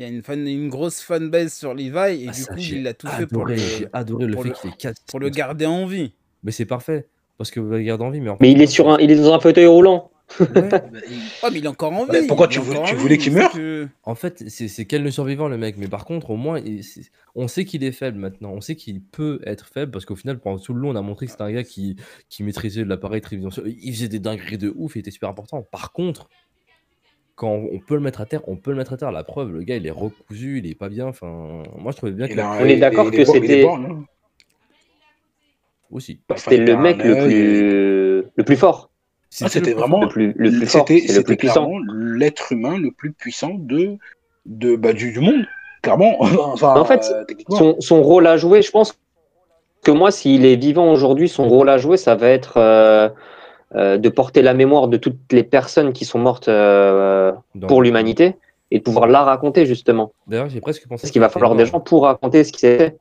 [0.00, 1.90] Il y a une, fan, une grosse fanbase sur Levi
[2.24, 4.44] et Ah, du ça, coup, il a tout fait pour le, j'ai adoré le pour
[4.44, 5.02] fait le- qu'il ait cassé.
[5.06, 6.14] pour le garder en vie.
[6.42, 7.06] Mais c'est parfait.
[7.36, 8.20] Parce que vous le gardez en vie.
[8.22, 10.10] Mais, en Mais fait, il est sur un, il est dans un fauteuil roulant.
[10.40, 10.46] Ouais.
[11.42, 12.12] Oh, mais il est encore en vie.
[12.12, 15.02] Bah, pourquoi il tu voulais- tu qu'il il meure que- En fait, c'est c'est quel
[15.02, 15.76] le survivant, le mec.
[15.76, 18.52] Mais par contre, au moins, il- c'est- on sait qu'il est faible maintenant.
[18.52, 21.02] On sait qu'il peut être faible parce qu'au final, pendant tout le long, on a
[21.02, 21.96] montré que c'était un gars qui,
[22.30, 23.74] qui maîtrisait l'appareil tridimensionnel.
[23.82, 25.60] Il faisait des dingueries de ouf, il était super important.
[25.70, 26.30] Par contre,
[27.40, 29.10] quand on peut le mettre à terre, on peut le mettre à terre.
[29.12, 31.06] La preuve, le gars, il est recousu, il est pas bien.
[31.06, 32.38] Enfin, moi, je trouvais bien que.
[32.38, 33.66] a un- On est d'accord que c'était-.
[35.90, 36.20] Aussi.
[36.30, 38.90] Enfin, C'était le mec le plus, le plus fort,
[39.30, 41.66] c'était vraiment le plus, le plus fort, C'était c'est le c'était plus puissant.
[41.66, 43.96] clairement l'être humain le plus puissant de,
[44.44, 45.46] de, bah, du, du monde.
[45.80, 46.16] Clairement.
[46.20, 48.98] enfin, En fait, euh, son rôle à jouer, je pense
[49.82, 53.08] que moi, s'il est vivant aujourd'hui, son rôle à jouer, ça va être euh,
[53.76, 57.32] euh, de porter la mémoire de toutes les personnes qui sont mortes euh,
[57.68, 58.36] pour l'humanité
[58.72, 60.12] et de pouvoir la raconter justement.
[60.26, 61.02] D'ailleurs, j'ai presque pensé.
[61.02, 61.72] Parce qu'il va falloir des mort.
[61.72, 62.98] gens pour raconter ce qui s'est fait.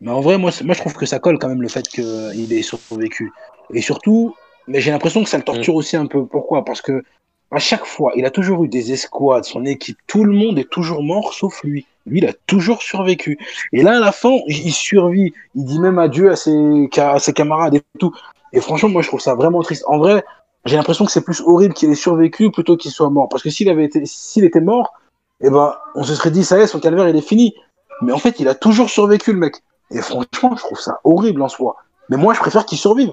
[0.00, 2.52] Mais en vrai, moi, moi, je trouve que ça colle quand même le fait qu'il
[2.52, 3.32] ait survécu.
[3.72, 4.34] Et surtout,
[4.66, 6.26] mais j'ai l'impression que ça le torture aussi un peu.
[6.26, 6.64] Pourquoi?
[6.64, 7.02] Parce que
[7.50, 10.68] à chaque fois, il a toujours eu des escouades, son équipe, tout le monde est
[10.68, 11.86] toujours mort sauf lui.
[12.06, 13.38] Lui, il a toujours survécu.
[13.72, 15.32] Et là, à la fin, il il survit.
[15.54, 18.14] Il dit même adieu à ses, à ses camarades et tout.
[18.52, 19.84] Et franchement, moi, je trouve ça vraiment triste.
[19.86, 20.24] En vrai,
[20.64, 23.28] j'ai l'impression que c'est plus horrible qu'il ait survécu plutôt qu'il soit mort.
[23.28, 24.94] Parce que s'il avait été, s'il était mort,
[25.40, 27.54] eh ben, on se serait dit, ça y est, son calvaire, il est fini.
[28.02, 29.56] Mais en fait, il a toujours survécu, le mec.
[29.90, 31.76] Et franchement, je trouve ça horrible en soi.
[32.10, 33.10] Mais moi, je préfère qu'il survive.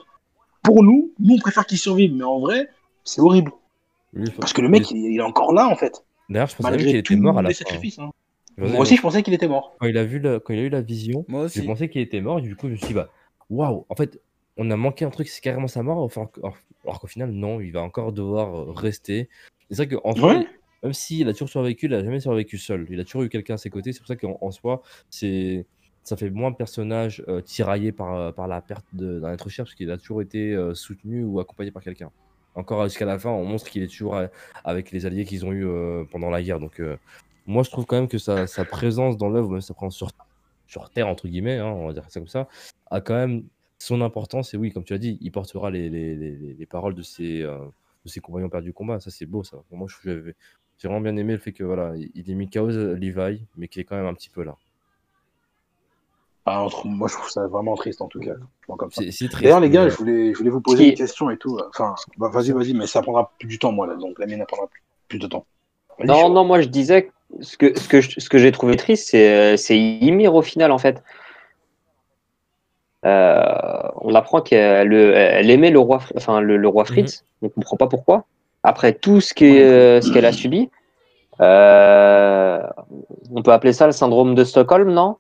[0.64, 2.14] Pour nous, nous, on préfère qu'il survive.
[2.14, 2.68] Mais en vrai,
[3.04, 3.52] c'est horrible.
[4.14, 6.04] Je- Parce que le mec, il, il est encore là, en fait.
[6.30, 7.66] D'ailleurs, je pensais qu'il Malgré était tous mort à la les fin.
[7.66, 8.00] sacrifices.
[8.00, 8.10] hein.
[8.58, 9.76] Je pensais- Moi aussi, je pensais qu'il était mort.
[9.80, 11.62] quand il a vu la- quand il a eu la vision, Moi aussi.
[11.64, 12.40] pensé qu'il était mort.
[12.40, 13.10] Et du coup, je me suis dit, bah,
[13.50, 14.20] waouh, en fait,
[14.58, 15.98] on a manqué un truc, c'est carrément sa mort.
[16.00, 16.30] Enfin,
[16.84, 19.30] alors, qu'au final, non, il va encore devoir euh, rester.
[19.70, 20.48] C'est ça qu'en soi, Ouais.
[20.84, 22.86] même s'il a toujours survécu, il a jamais survécu seul.
[22.90, 23.92] Il a toujours eu quelqu'un à ses côtés.
[23.94, 25.66] C'est pour ça qu'en en soi, c'est
[26.04, 29.74] ça fait moins personnage euh, tiraillé par, euh, par la perte d'un être cher, parce
[29.74, 32.12] qu'il a toujours été euh, soutenu ou accompagné par quelqu'un.
[32.54, 34.16] Encore jusqu'à la fin, on montre qu'il est toujours
[34.64, 36.60] avec les alliés qu'ils ont eu euh, pendant la guerre.
[36.60, 36.80] Donc,
[37.48, 40.12] moi, je trouve quand même que sa, sa présence dans l'œuvre, même sa présence sur,
[40.68, 42.48] sur Terre, entre guillemets, hein, on va dire ça comme ça,
[42.92, 43.44] a quand même
[43.86, 44.54] son importance.
[44.54, 47.42] Et oui, comme tu as dit, il portera les, les, les, les paroles de ses,
[47.44, 47.58] euh,
[48.06, 49.00] de ses compagnons perdus du combat.
[49.00, 49.58] Ça, c'est beau, ça.
[49.72, 50.34] Moi, je- j'ai
[50.78, 53.82] j'ai vraiment bien aimé le fait que voilà, il ait mis KO Levi, mais qu'il
[53.82, 54.56] est quand même un petit peu là.
[56.46, 58.34] Ah, entre- moi, je trouve ça vraiment triste en tout cas.
[59.42, 61.58] D'ailleurs, les gars, je voulais, je voulais vous poser Qui- une question et tout.
[61.70, 63.96] Enfin, bah, vas-y, vas-y, mais ça prendra plus du temps, moi, là.
[63.96, 65.46] Donc, la mienne, elle prendra plus, plus de temps.
[66.04, 68.76] Non, non, moi je disais que ce que, ce que, je- ce que j'ai trouvé
[68.76, 71.02] triste, c'est euh, c'est Ymir au final en fait.
[73.06, 73.44] Euh,
[74.02, 77.88] on apprend qu'elle elle aimait le roi, enfin, le, le roi Fritz, on comprend pas
[77.88, 78.26] pourquoi.
[78.64, 80.70] Après tout ce euh, ce qu'elle a subi,
[81.42, 82.60] euh,
[83.34, 85.18] on peut appeler ça le syndrome de Stockholm, non?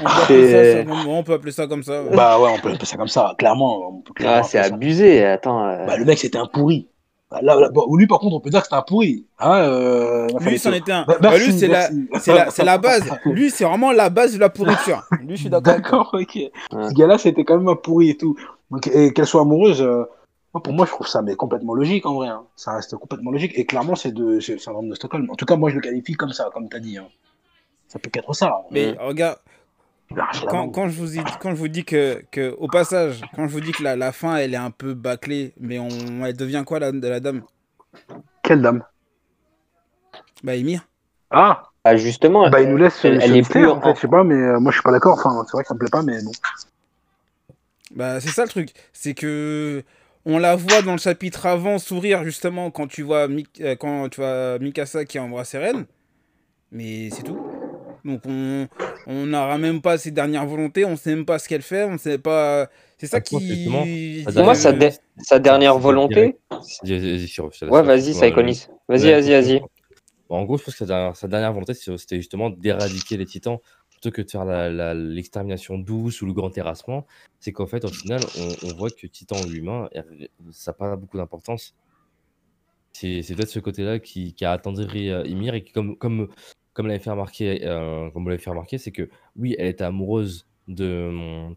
[0.00, 2.02] On peut, appeler ça, c'est- ça, on peut appeler ça comme ça.
[2.02, 2.16] ouais.
[2.16, 4.02] Bah ouais, on peut appeler ça comme ça, clairement.
[4.24, 5.66] Ah, C'est abusé, attends.
[5.68, 6.88] euh, Bah, le mec, c'était un pourri.
[7.34, 9.26] Bah, Là, là, bon, lui, par contre, on peut dire que c'était un pourri.
[9.40, 11.04] Hein, euh, Lui, c'en était un.
[11.04, 12.08] Bah, Bah, merci, lui, c'est la, merci.
[12.20, 13.10] c'est la, c'est la base.
[13.24, 15.02] Lui, c'est vraiment la base de la pourriture.
[15.20, 15.74] Lui, je suis d'accord.
[15.74, 16.38] D'accord, ok.
[16.70, 18.36] Ce gars-là, c'était quand même un pourri et tout.
[18.70, 20.04] Donc, et qu'elle soit amoureuse, euh,
[20.54, 22.28] moi, pour moi, je trouve ça mais complètement logique en vrai.
[22.28, 22.44] hein.
[22.54, 23.52] Ça reste complètement logique.
[23.56, 25.28] Et clairement, c'est de, c'est le syndrome de Stockholm.
[25.30, 26.96] En tout cas, moi, je le qualifie comme ça, comme tu as dit.
[26.98, 27.06] hein.
[27.88, 28.62] Ça peut qu'être ça.
[28.70, 29.38] Mais regarde,
[30.70, 33.60] quand, je vous dis, quand je vous dis que, que, au passage, quand je vous
[33.60, 35.88] dis que la, la fin, elle est un peu bâclée, mais on,
[36.24, 37.42] elle devient quoi la, la dame?
[38.42, 38.82] Quelle dame?
[40.42, 40.86] Bah, Emir.
[41.30, 43.94] Ah ah, justement, Bah, il nous laisse Elle- est plus en fait.
[43.94, 45.18] Je sais pas, mais euh, moi, je suis pas d'accord.
[45.18, 46.32] Enfin, c'est vrai que ça me plaît pas, mais bon.
[47.94, 48.70] Bah, c'est ça le truc.
[48.92, 49.82] C'est que
[50.24, 54.08] on la voit dans le chapitre avant sourire justement quand tu vois Mik- euh, quand
[54.08, 55.84] tu vois Mikasa qui embrasse Eren.
[56.72, 57.38] Mais c'est tout.
[58.04, 58.68] Donc on
[59.06, 61.98] on n'aura même pas ses dernières volontés, on sait même pas ce qu'elle fait, on
[61.98, 62.68] sait pas.
[62.98, 63.64] C'est ça Ah, qui.
[64.32, 66.14] pour moi, Euh, sa, dé- sa dernière volonté.
[67.70, 68.66] Ouais, vas-y, Saïkonis.
[68.88, 69.60] Vas-y, vas-y, vas-y.
[70.30, 73.58] En gros, je pense que sa dernière, sa dernière volonté, c'était justement d'éradiquer les titans
[73.90, 74.44] plutôt que de faire
[74.94, 77.06] l'extermination douce ou le grand terrassement.
[77.40, 80.74] C'est qu'en fait, au final, on, on voit que titan ou humain, er- ça n'a
[80.76, 81.74] pas beaucoup d'importance.
[82.92, 86.28] C'est c'est peut-être ce côté-là qui, qui a attendri euh, Ymir et qui, comme, comme,
[86.74, 89.84] comme l'avait fait remarquer, euh, comme vous l'avez fait remarquer, c'est que oui, elle était
[89.84, 91.56] amoureuse de, hum,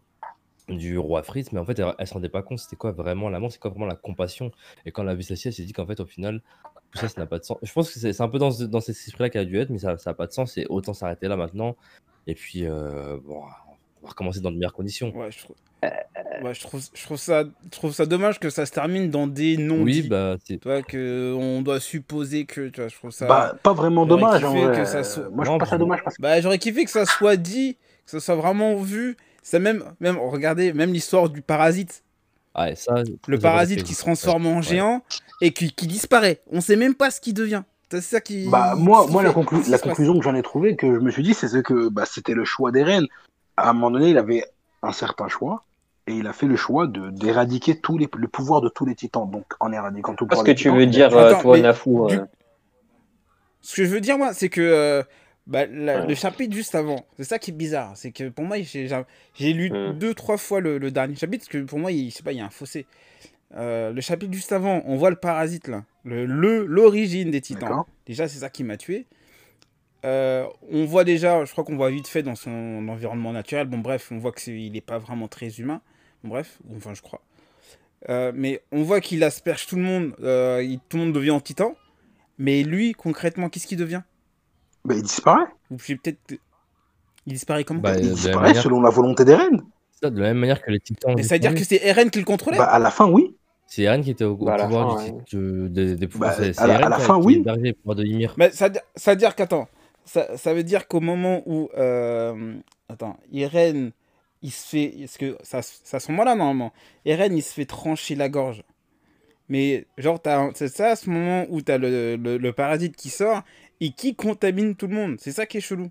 [0.76, 3.28] du roi Fritz, mais en fait, elle, elle se rendait pas compte c'était quoi vraiment
[3.30, 4.50] l'amour, c'est quoi vraiment la compassion.
[4.86, 6.42] Et quand elle a vu celle-ci, elle s'est dit qu'en fait, au final,
[6.90, 7.58] tout ça, ça n'a pas de sens.
[7.62, 9.70] Je pense que c'est un peu dans, ce- dans cet esprit-là qu'elle a dû être,
[9.70, 11.76] mais ça n'a pas de sens et autant s'arrêter là maintenant.
[12.26, 13.42] Et puis, euh, bon,
[14.02, 15.14] on va recommencer dans de meilleures conditions.
[15.16, 15.56] Ouais, je trouve.
[16.42, 19.26] Ouais, je trouve, je trouve ça, je trouve ça dommage que ça se termine dans
[19.26, 20.36] des non Oui, bah.
[20.46, 23.26] Tu vois que on doit supposer que, tu vois, je trouve ça.
[23.26, 24.76] Bah, pas vraiment dommage, en vrai.
[24.76, 24.98] que ça
[25.30, 26.22] Moi, je Non, trouve pas ça dommage parce que.
[26.22, 29.16] Bah, j'aurais kiffé que ça soit dit, que ça soit vraiment vu.
[29.42, 32.04] C'est même, même, regardez, même l'histoire du parasite.
[32.56, 34.62] Ouais, ça, Le ça, parasite qui se transforme en Ouais.
[34.62, 35.02] géant
[35.40, 36.40] et qui, qui disparaît.
[36.52, 37.62] On sait même pas ce qu'il devient.
[37.90, 38.48] C'est ça qui.
[38.48, 41.22] Bah, moi, qui moi la, conclu- conclusion que j'en ai trouvée, que je me suis
[41.22, 43.06] dit, c'est ce que bah, c'était le choix d'Eren.
[43.56, 44.44] À un moment donné, il avait
[44.82, 45.64] un certain choix.
[46.08, 48.94] Et il a fait le choix de d'éradiquer tous les, le pouvoir de tous les
[48.94, 49.30] titans.
[49.30, 51.58] Donc, en éradiquant tout le pouvoir que des tu titans, veux dire, euh, Attends, toi,
[51.60, 52.24] Nafou du- euh,
[53.60, 55.02] Ce que je veux dire, moi, c'est que euh,
[55.46, 56.06] bah, la- Ouais.
[56.06, 57.92] le chapitre juste avant, c'est ça qui est bizarre.
[57.96, 59.98] C'est que pour moi, j'ai lu Mm.
[59.98, 62.32] deux, trois fois le, le dernier chapitre, parce que pour moi, il, je sais pas,
[62.32, 62.86] il y a un fossé.
[63.56, 66.24] Euh, le chapitre juste avant, on voit le parasite là, le-
[66.64, 67.82] l'origine des titans.
[68.06, 69.06] Déjà, c'est ça qui m'a tué.
[70.04, 73.66] Euh, on voit déjà, je crois qu'on voit vite fait dans son environnement naturel.
[73.66, 75.80] Bon, bref, on voit qu'il n'est pas vraiment très humain.
[76.24, 77.20] Bref, enfin, je crois.
[78.08, 80.14] Euh, mais on voit qu'il asperge tout le monde.
[80.22, 81.74] euh, il- tout le monde devient en titan.
[82.38, 84.02] Mais lui, concrètement, qu'est-ce qu'il devient?
[84.84, 85.46] Bah, il disparaît.
[85.70, 86.18] Ou j'ai peut-être.
[87.26, 87.80] Il disparaît comment?
[87.80, 89.62] Bah, il disparaît manière- selon la volonté d'Eren.
[90.00, 91.14] Ça, de la même manière que les titans.
[91.16, 92.56] Mais ça veut dire que c'est Eren qui le contrôlait?
[92.58, 93.34] Bah, à la fin, oui.
[93.66, 95.18] C'est Eren qui était au, au Bah, pouvoir fin, du ouais.
[95.26, 96.30] tit- de- des- des pouvoirs.
[96.38, 97.42] Bah, c'est à à la fin, oui.
[97.42, 98.34] de Ymir.
[98.38, 99.68] Mais ça, ça veut dire qu'attends.
[100.04, 101.68] Ça, ça veut dire qu'au moment où.
[101.76, 102.54] euh,
[102.88, 103.90] attends, Eren,
[104.42, 104.84] il se fait.
[105.00, 106.72] Est-ce que ça, ça à ce moment-là, normalement
[107.04, 108.62] Eren, il se fait trancher la gorge.
[109.48, 113.08] Mais, genre, t'as- c'est ça à ce moment où t'as le, le, le parasite qui
[113.10, 113.42] sort
[113.80, 115.16] et qui contamine tout le monde.
[115.20, 115.90] C'est ça qui est chelou.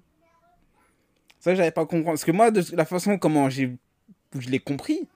[1.39, 2.05] Ça, j'avais pas compris.
[2.05, 3.75] Parce que moi, de la façon comment j'ai
[4.38, 5.07] je l'ai compris,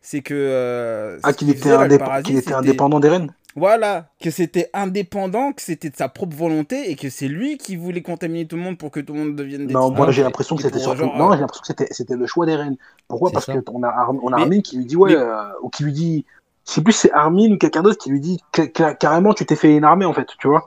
[0.00, 0.34] c'est que.
[0.34, 3.34] euh, Ah, qu'il était, là, indép- était indépendant d'Eren.
[3.56, 7.76] Voilà, que c'était indépendant, que c'était de sa propre volonté et que c'est lui qui
[7.76, 10.22] voulait contaminer tout le monde pour que tout le monde devienne des Non, moi j'ai
[10.22, 11.04] et- l'impression que c'était surtout.
[11.04, 12.76] Non, euh, j'ai l'impression que c'était c'était le choix d'Eren.
[13.08, 13.28] Pourquoi?
[13.30, 13.54] C'est Parce ça.
[13.54, 15.68] que on a, Ar- on a Mais- Armin qui lui dit ouais, mais- euh, ou
[15.68, 16.24] qui lui dit,
[16.66, 19.34] je sais plus si c'est Armin ou quelqu'un d'autre qui lui dit ca- ca- carrément
[19.34, 20.66] tu t'es fait une armée en fait, tu vois.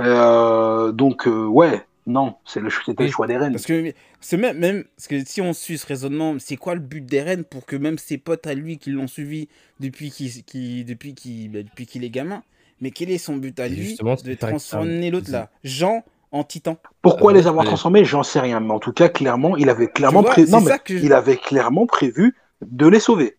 [0.00, 3.52] Euh, donc euh, ouais, non, c'est le choix d'Eren.
[3.52, 6.80] Parce que c'est même, même parce que si on suit ce raisonnement, c'est quoi le
[6.80, 10.84] but d'Eren pour que même ses potes à lui qui l'ont suivi depuis qu'il qui,
[10.84, 12.42] depuis qu'il bah, depuis qu'il est gamin,
[12.80, 17.32] mais quel est son but à lui de transformer l'autre là, Jean en titan Pourquoi
[17.32, 20.22] Euh, les avoir transformés, j'en sais rien, mais en tout cas clairement, il avait clairement
[20.22, 22.34] vois, pré- c'est non mais ça que je- il avait clairement prévu
[22.66, 23.36] de les sauver.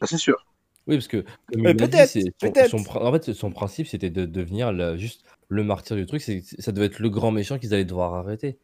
[0.00, 0.46] Ça, c'est sûr.
[0.86, 1.18] Oui, parce que
[1.52, 2.70] comme Euh, il l'a dit, peut-être, c'est son, peut-être.
[2.70, 6.22] son pr- en fait, son principe, c'était de devenir le- juste le martyr du truc.
[6.22, 8.56] C'est, ça devait être le grand méchant qu'ils allaient devoir arrêter.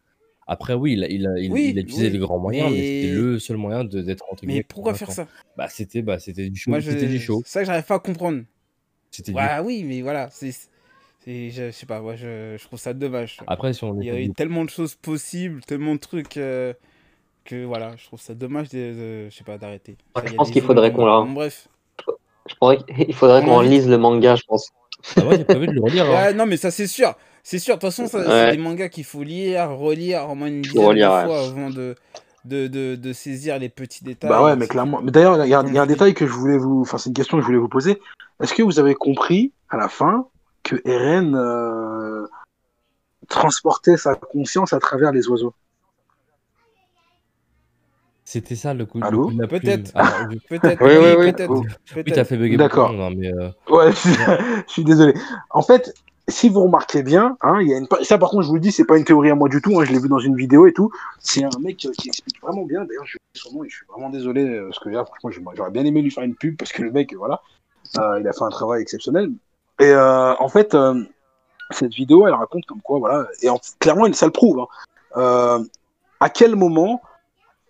[0.46, 2.70] Après, oui, il a, il a, il, Oui, il a utilisé oui, les grands moyens,
[2.72, 5.26] mais, c'était mais- le seul moyen de, d'être entre Mais guillemets pourquoi faire ça?
[5.56, 6.70] Bah, c'était, bah, c'était du show.
[6.70, 6.92] Moi, je...
[6.92, 7.42] C'était du show.
[7.44, 8.42] c'est ça que j'arrive pas à comprendre.
[9.10, 10.52] C'était du- Ouais, oui, mais voilà, c'est.
[11.26, 13.38] Je, je sais pas, moi, je, je trouve ça dommage.
[13.48, 16.72] Après, si on Il y a eu tellement de choses possibles, tellement de trucs euh,
[17.44, 19.96] que voilà, je trouve ça dommage de, de- je sais pas, d'arrêter.
[20.14, 21.66] Ouais, je pense qu'il faudrait qu'on la- Bref.
[22.48, 24.70] Je pourrais- Il faudrait qu'on lise le manga, je pense.
[25.16, 26.10] Ah ouais, j'ai prévu de le relire.
[26.10, 26.32] hein.
[26.32, 27.14] Non, mais ça, c'est sûr.
[27.42, 30.48] C'est sûr, de toute façon, ça, c'est des mangas qu'il faut lire, relire au moins
[30.48, 31.24] une dizaine relire, de ouais.
[31.26, 31.94] fois avant de,
[32.44, 34.28] de, de, de saisir les petits détails.
[34.28, 35.00] Bah ouais, mais clairement.
[35.00, 36.80] Mais d'ailleurs, il y a, il y a un détail que je voulais vous.
[36.80, 38.00] Enfin, c'est une question que je voulais vous poser.
[38.42, 40.26] Est-ce que vous avez compris à la fin
[40.64, 42.26] que Eren euh,
[43.28, 45.54] transportait sa conscience à travers les oiseaux?
[48.28, 49.46] C'était ça le coup, le Allô coup de.
[49.46, 49.92] Peut-être.
[49.94, 50.80] Alors, vu- Peut-être.
[50.84, 51.32] Oui, oui, oui.
[51.32, 51.48] Peut-être.
[51.50, 51.60] Oh.
[51.62, 52.14] oui, peut-être.
[52.16, 52.90] t'as fait bugger D'accord.
[52.90, 55.14] hein, mais euh, Ouais, je suis désolé.
[55.50, 55.94] En fait,
[56.26, 57.86] si vous remarquez bien, hein, il y a une...
[58.02, 59.78] ça par contre, je vous le dis, c'est pas une théorie à moi du tout.
[59.80, 60.90] hein, je l'ai vu dans une vidéo et tout.
[61.20, 62.84] C'est un mec euh, qui explique vraiment bien.
[62.84, 65.70] D'ailleurs, je son nom et je suis vraiment désolé euh, parce que là, franchement, j'aurais
[65.70, 67.40] bien aimé lui faire une pub parce que le mec, voilà,
[67.98, 69.30] euh, il a fait un travail exceptionnel.
[69.78, 71.00] Et euh, en fait, euh,
[71.70, 74.58] cette vidéo, elle raconte comme quoi, voilà, et en- clairement, ça le prouve.
[74.60, 74.66] hein.
[75.16, 75.64] Euh,
[76.18, 77.00] à quel moment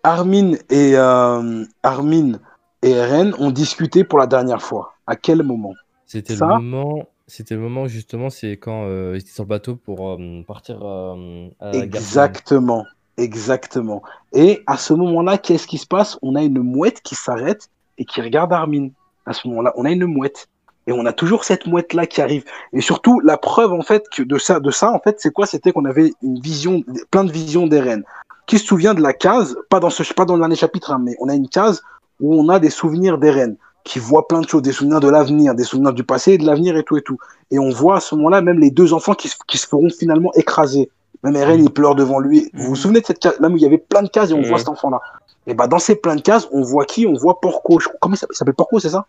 [0.03, 2.39] Armin et euh, Armin
[2.81, 5.73] et Eren ont discuté pour la dernière fois À quel moment?
[6.05, 7.03] C'était le moment.
[7.27, 10.79] C'était le moment justement, c'est quand euh, ils étaient sur le bateau pour euh, partir
[10.81, 11.71] euh, à.
[11.71, 12.85] Exactement,
[13.17, 14.01] exactement.
[14.31, 16.17] Et à ce moment-là, qu'est-ce qui se passe?
[16.21, 18.89] On a une mouette qui s'arrête et qui regarde Armin.
[19.25, 20.47] À ce moment-là, on a une mouette.
[20.87, 22.45] Et on a toujours cette mouette-là qui arrive.
[22.71, 25.45] Et surtout, la preuve, en fait, que de ça, de ça, en fait, c'est quoi?
[25.45, 26.81] C'était qu'on avait une vision,
[27.11, 28.03] plein de visions d'Eren.
[28.47, 30.99] Qui se souvient de la case Pas dans ce, pas dans le dernier chapitre, hein,
[31.03, 31.81] mais on a une case
[32.19, 35.53] où on a des souvenirs d'Eren, qui voit plein de choses, des souvenirs de l'avenir,
[35.53, 37.17] des souvenirs du passé et de l'avenir et tout et tout.
[37.51, 39.89] Et on voit à ce moment-là même les deux enfants qui, se- qui se feront
[39.89, 40.89] finalement écraser.
[41.23, 42.49] Même Eren, il pleure devant lui.
[42.53, 42.75] Vous vous Mhm.
[42.75, 43.39] souvenez de cette case?
[43.39, 44.99] Même où il y avait plein de cases et on voit cet enfant-là.
[45.45, 47.07] Et bah dans ces plein de cases, on voit qui?
[47.07, 47.79] On voit Porco.
[48.01, 48.33] Comment il s'appelle?
[48.35, 49.05] Il s'appelle Porco, c'est ça?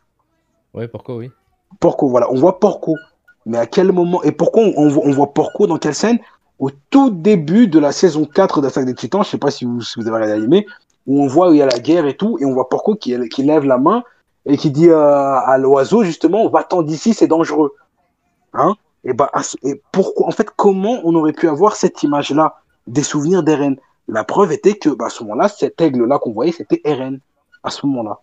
[0.74, 1.30] Ouais, pourquoi oui.
[1.80, 2.30] Porco, voilà.
[2.30, 2.94] On voit Porco.
[3.46, 4.22] Mais à quel moment?
[4.22, 6.18] Et pourquoi on, on voit, on voit Porco dans quelle scène?
[6.58, 9.80] Au tout début de la saison 4 d'Attaque des Titans, je sais pas si vous,
[9.80, 10.66] si vous avez regardé l'animé,
[11.06, 12.94] où on voit où il y a la guerre et tout, et on voit Porco
[12.96, 14.02] qui, qui lève la main
[14.44, 17.74] et qui dit euh, à l'oiseau justement va-t'en d'ici, c'est dangereux.
[18.54, 18.74] Hein?
[19.04, 22.30] Et bah à ce- et pourquoi en fait comment on aurait pu avoir cette image
[22.32, 23.76] là des souvenirs d'Eren?
[24.08, 27.20] La preuve était que bah, à ce moment-là, cet aigle là qu'on voyait, c'était Eren
[27.62, 28.18] à ce moment-là.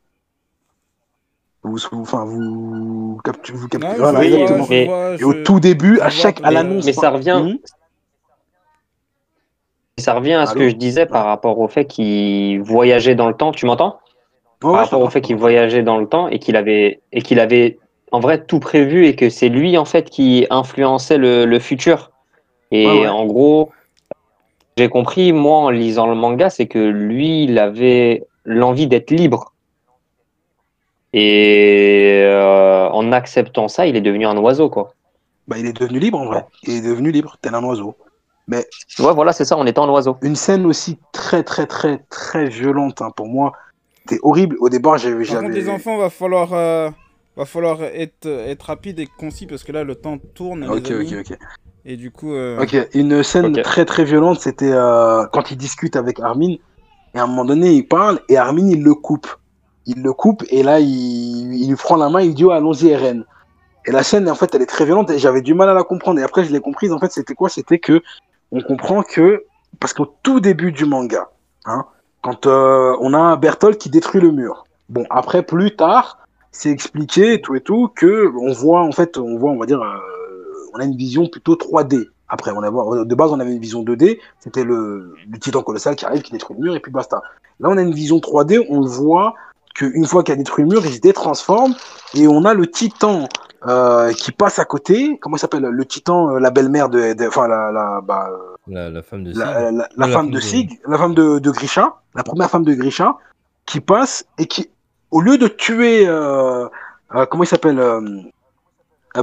[1.64, 3.68] Vous, vous- enfin vous captez, vous
[3.98, 4.68] voilà, vois, exactement.
[5.20, 7.58] Et- au tout début, à chaque à mais- l'annonce, mais ça revient- Mhm.
[9.98, 13.28] Ça revient à ce Allô que je disais par rapport au fait qu'il voyageait dans
[13.28, 13.52] le temps.
[13.52, 14.00] Tu m'entends?
[14.60, 17.80] Par rapport au fait qu'il voyageait dans le temps et qu'il avait et qu'il avait
[18.12, 22.12] en vrai tout prévu et que c'est lui en fait qui influençait le, le futur.
[22.72, 23.08] Et Ouais, ouais.
[23.08, 23.72] en gros,
[24.78, 29.54] j'ai compris moi en lisant le manga, c'est que lui, il avait l'envie d'être libre.
[31.14, 34.94] Et euh, en acceptant ça, il est devenu un oiseau quoi.
[35.48, 36.46] Bah, il est devenu libre en vrai.
[36.64, 37.96] Il est devenu libre, tel un oiseau.
[38.50, 38.66] Ouais,
[39.00, 40.18] voilà, c'est ça, en étant un oiseau.
[40.22, 43.54] Une scène aussi très très très très violente hein, pour moi.
[44.08, 44.56] C'était horrible.
[44.60, 45.26] Au départ, j'avais.
[45.26, 46.90] Par contre, les enfants, va falloir, euh,
[47.36, 50.62] va falloir être, être rapide et concis parce que là, le temps tourne.
[50.62, 51.16] les Ok, amis.
[51.16, 51.38] ok, ok.
[51.86, 55.96] Et du coup, euh, Ok, une scène très très violente, c'était euh, quand il discute
[55.96, 56.56] avec Armin.
[57.14, 59.28] Et à un moment donné, il parle et Armin, il le coupe.
[59.88, 60.88] Il le coupe et là, il,
[61.54, 63.24] il lui prend la main, il dit oh, allons-y, Eren.
[63.88, 65.84] Et la scène, en fait, elle est très violente et j'avais du mal à la
[65.84, 66.20] comprendre.
[66.20, 66.92] Et après, je l'ai comprise.
[66.92, 67.50] En fait, c'était quoi?
[67.50, 68.02] C'était que
[68.52, 69.44] on comprend que
[69.80, 71.30] parce qu'au tout début du manga,
[71.66, 71.86] hein,
[72.22, 74.66] quand euh, on a Berthold qui détruit le mur.
[74.90, 76.20] Bon, après, plus tard,
[76.52, 79.66] c'est expliqué et tout et tout que on voit en fait, on voit, on va
[79.66, 79.98] dire, euh,
[80.74, 82.08] on a une vision plutôt 3D.
[82.28, 82.62] Après, on
[83.06, 84.20] de base, on avait une vision 2D.
[84.40, 87.22] C'était le, titan colossal qui arrive, qui détruit le mur et puis basta.
[87.60, 88.66] Là, on a une vision 3D.
[88.70, 89.36] On voit
[89.76, 91.76] qu'une fois qu'il a détruit le mur, il se détransforme
[92.16, 93.28] et on a le titan
[93.68, 95.18] euh, qui passe à côté.
[95.22, 95.64] Comment il s'appelle?
[95.64, 98.30] Le titan, euh, la belle-mère de, de- enfin la, la, bah,
[98.68, 99.40] La, la femme de Sig.
[99.98, 103.16] la- femme de Sig, la femme de, de Grisha, la première femme de Grisha,
[103.66, 104.70] qui passe et qui,
[105.12, 106.68] au lieu de tuer, euh,
[107.16, 107.80] euh, comment il s'appelle,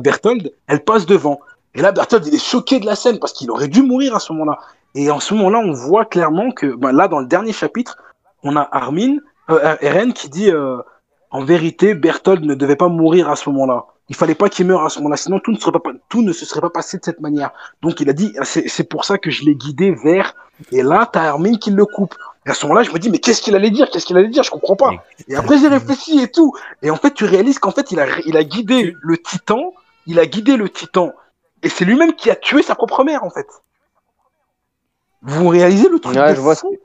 [0.00, 1.40] Berthold, elle passe devant.
[1.74, 4.20] Et là, Berthold, il est choqué de la scène parce qu'il aurait dû mourir à
[4.20, 4.58] ce moment-là.
[4.94, 7.96] Et en ce moment-là, on voit clairement que, ben, là, dans le dernier chapitre,
[8.42, 9.16] on a Armin,
[9.80, 10.50] Eren qui dit,
[11.30, 13.86] en vérité, Berthold ne devait pas mourir à ce moment-là.
[14.08, 16.32] Il fallait pas qu'il meure à ce moment-là, sinon tout ne, serait pas, tout ne
[16.32, 17.50] se serait pas passé de cette manière.
[17.82, 20.34] Donc il a dit, c'est c'est pour ça que je l'ai guidé vers.
[20.70, 22.14] Et là, t'as Armin qui le coupe.
[22.44, 23.88] Et à ce moment-là, je me dis, mais qu'est-ce qu'il allait dire?
[23.90, 24.42] Qu'est-ce qu'il allait dire?
[24.42, 24.90] Je comprends pas.
[25.28, 26.52] Et après, j'ai réfléchi et tout.
[26.82, 29.72] Et en fait, tu réalises qu'en fait, il a, il a guidé le titan.
[30.06, 31.12] Il a guidé le titan.
[31.62, 33.46] Et c'est lui-même qui a tué sa propre mère, en fait.
[35.22, 36.76] Vous réalisez le truc Ouais, je vois fou?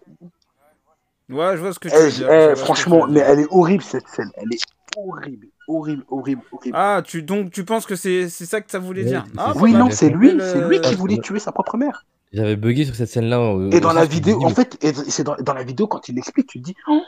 [1.30, 2.32] Ouais, je vois ce que tu Eh, veux dire.
[2.32, 4.32] eh, ce franchement, mais elle est horrible cette scène.
[4.36, 4.61] Elle est
[4.95, 6.78] horrible, horrible, horrible, horrible.
[6.78, 9.53] Ah, tu, donc tu penses que c'est c'est ça que ça voulait Oui, dire Ah,
[9.53, 12.05] bah, oui, non, c'est lui, le- c'est lui qui voulait tuer sa propre mère.
[12.34, 13.39] J'avais bugué sur cette scène-là.
[13.39, 14.78] au- Et dans la vidéo, en fait,
[15.09, 17.01] c'est dans, dans la vidéo quand il l'explique, tu te dis, oh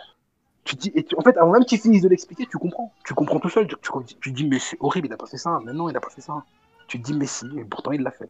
[0.64, 2.94] tu te dis, et tu- en fait, avant même qu'il finisse de l'expliquer, tu comprends,
[3.06, 3.68] tu comprends tout seul.
[3.68, 5.60] Tu, tu- tu te dis, mais c'est horrible, il a pas fait ça.
[5.66, 6.34] Mais non, il a pas fait ça.
[6.88, 8.30] Tu te dis, mais si, et pourtant il l'a fait.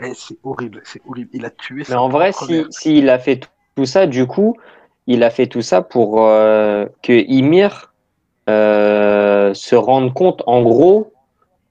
[0.00, 1.30] Eh, c'est horrible, c'est horrible.
[1.32, 1.78] Il a tué.
[1.80, 4.56] Mais sa en vrai, propre si, s'il a fait tout- tout ça, du coup,
[5.06, 7.92] il a fait tout ça pour euh, que Ymir
[8.48, 11.12] euh, se rende compte, en gros,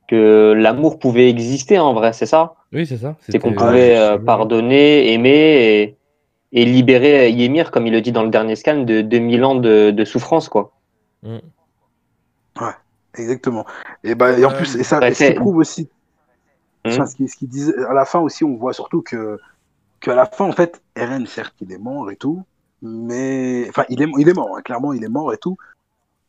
[0.07, 2.55] que l'amour pouvait exister en vrai, c'est ça?
[2.73, 3.15] Oui, c'est ça.
[3.21, 4.23] C'est qu'on c'était- pouvait euh, Ouais.
[4.23, 5.97] pardonner, aimer et,
[6.53, 9.91] et libérer Ymir, comme il le dit dans le dernier scan, de 2000 ans de,
[9.91, 10.71] de souffrance, quoi.
[11.23, 11.38] Mm.
[13.17, 13.65] Exactement.
[14.03, 15.89] Et bah, et en Ouais, plus, et ça, Ouais, prouve aussi,
[16.86, 19.39] enfin, ce qui, ce qui disait, à la fin aussi, on voit surtout que,
[19.99, 22.43] qu'à la fin, en fait, Eren, certes, il est mort et tout,
[22.84, 25.57] mais, enfin, il est, il est mort, hein, clairement, il est mort et tout,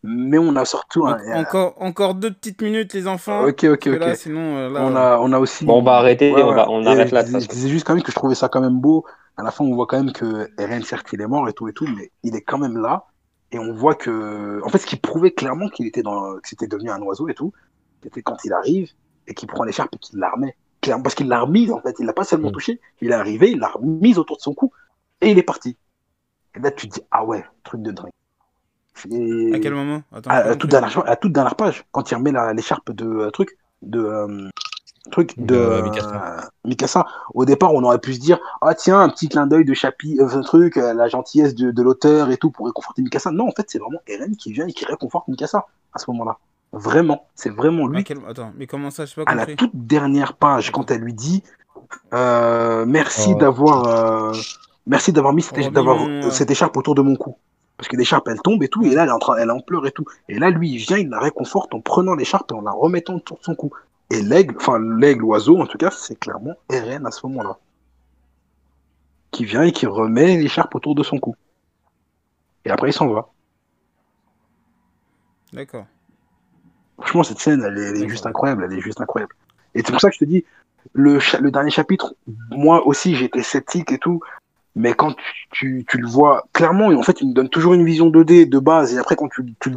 [0.03, 3.44] mais on a surtout un, encore, encore deux petites minutes, les enfants.
[3.44, 3.99] ok, ok, ok.
[3.99, 5.64] là, sinon, euh, là, on a, on a aussi.
[5.64, 6.55] Bon, on va arrêter, Ouais, on, ouais.
[6.55, 7.24] va, on Et arrête là.
[7.24, 9.05] Je disais juste quand même que je trouvais ça quand même beau.
[9.36, 11.68] À la fin, on voit quand même que Eren, certes, il est mort et tout
[11.68, 13.05] et tout, mais il est quand même là.
[13.53, 16.66] Et on voit que, en fait, ce qui prouvait clairement qu'il était dans, que c'était
[16.66, 17.53] devenu un oiseau et tout,
[18.03, 18.90] c'était quand il arrive
[19.26, 20.57] et qu'il prend l'écharpe et qu'il la remet.
[20.80, 21.96] Clairement, Parce qu'il l'a remise, en fait.
[21.99, 22.53] Il l'a pas seulement Mm.
[22.53, 22.80] touché.
[23.01, 24.70] Il est arrivé, il l'a remise autour de son cou
[25.20, 25.76] et il est parti.
[26.57, 28.11] Et là, tu te dis, ah ouais, truc de dingue.
[29.11, 30.03] Et- À quel moment?
[30.14, 33.30] Attends, à, toute dernière, à toute dernière page, quand il remet la- l'écharpe de euh,
[33.30, 34.49] truc, de euh,
[35.11, 36.51] truc de De euh, Mikasa.
[36.64, 37.07] Mikasa.
[37.34, 40.18] Au départ, on aurait pu se dire, ah tiens, un petit clin d'œil de Chapi,
[40.20, 43.30] euh, un truc, euh, la gentillesse de, de l'auteur et tout pour réconforter Mikasa.
[43.30, 46.36] Non, en fait, c'est vraiment Eren qui vient et qui réconforte Mikasa à ce moment-là.
[46.72, 48.05] Vraiment, c'est vraiment lui.
[48.05, 51.01] quel- Attends, mais comment ça Je sais pas À la toute dernière page, quand elle
[51.01, 51.42] lui dit,
[52.12, 53.38] euh, merci Oh.
[53.38, 54.32] d'avoir, euh,
[54.86, 57.36] merci d'avoir mis cette, mon, euh, cette écharpe autour de mon cou.
[57.79, 59.61] Parce que l'écharpe, elle tombe et tout, et là, elle est en train, elle en
[59.61, 60.05] pleurs et tout.
[60.29, 63.14] Et là, lui, il vient, il la réconforte en prenant l'écharpe et en la remettant
[63.14, 63.72] autour de son cou.
[64.11, 67.57] Et l'aigle, enfin, l'aigle, l'oiseau, en tout cas, c'est clairement Eren à ce moment-là.
[69.31, 71.37] Qui vient et qui remet l'écharpe autour de son cou.
[72.64, 73.29] Et après, il s'en va.
[75.53, 75.87] D'accord.
[76.99, 78.09] Franchement, cette scène, elle est, elle est D'accord.
[78.11, 79.35] juste incroyable, elle est juste incroyable.
[79.74, 80.45] Et c'est pour ça que je te dis,
[80.95, 82.16] le dernier chapitre,
[82.51, 84.20] moi aussi, j'étais sceptique et tout,
[84.79, 85.16] mais quand tu,
[85.51, 88.49] tu, tu le vois clairement, et en fait, il me donne toujours une vision 2D
[88.49, 89.72] de base, et après, quand tu, tu,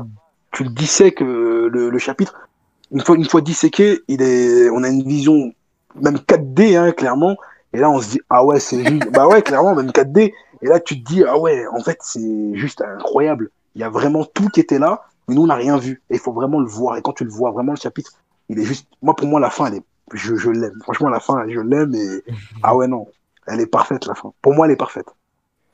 [0.51, 2.47] tu le dissèques, euh, le, le chapitre,
[2.91, 5.53] une fois, une fois disséqué, il est, on a une vision
[5.95, 7.35] même 4D, hein, clairement,
[7.73, 10.67] et là, on se dit, ah ouais, c'est juste, bah ouais, clairement, même 4D, et
[10.67, 13.49] là, tu te dis, ah ouais, en fait, c'est juste incroyable.
[13.75, 16.01] Il y a vraiment tout qui était là, mais nous, on n'a rien vu.
[16.09, 16.97] Et il faut vraiment le voir.
[16.97, 18.11] Et quand tu le vois vraiment, le chapitre,
[18.49, 18.87] il est juste.
[19.01, 19.83] Moi, pour moi, la fin, elle est.
[20.13, 20.77] Je, je l'aime.
[20.83, 21.95] Franchement, la fin, je l'aime.
[21.95, 22.23] Et.
[22.63, 23.07] Ah ouais, non.
[23.45, 24.33] Elle est parfaite, la fin.
[24.41, 25.07] Pour moi, elle est parfaite.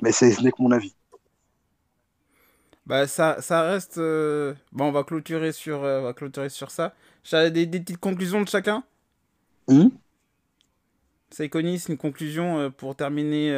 [0.01, 0.95] Mais c'est- ce n'est que mon avis.
[2.86, 3.97] Bah ça, ça reste.
[3.97, 6.93] euh, Bon, on va clôturer sur, euh, on va clôturer sur ça.
[7.24, 8.84] J'ai des, des petites conclusions de chacun?
[9.68, 9.99] Hum
[11.32, 13.51] Saïkonis, une conclusion euh, pour terminer.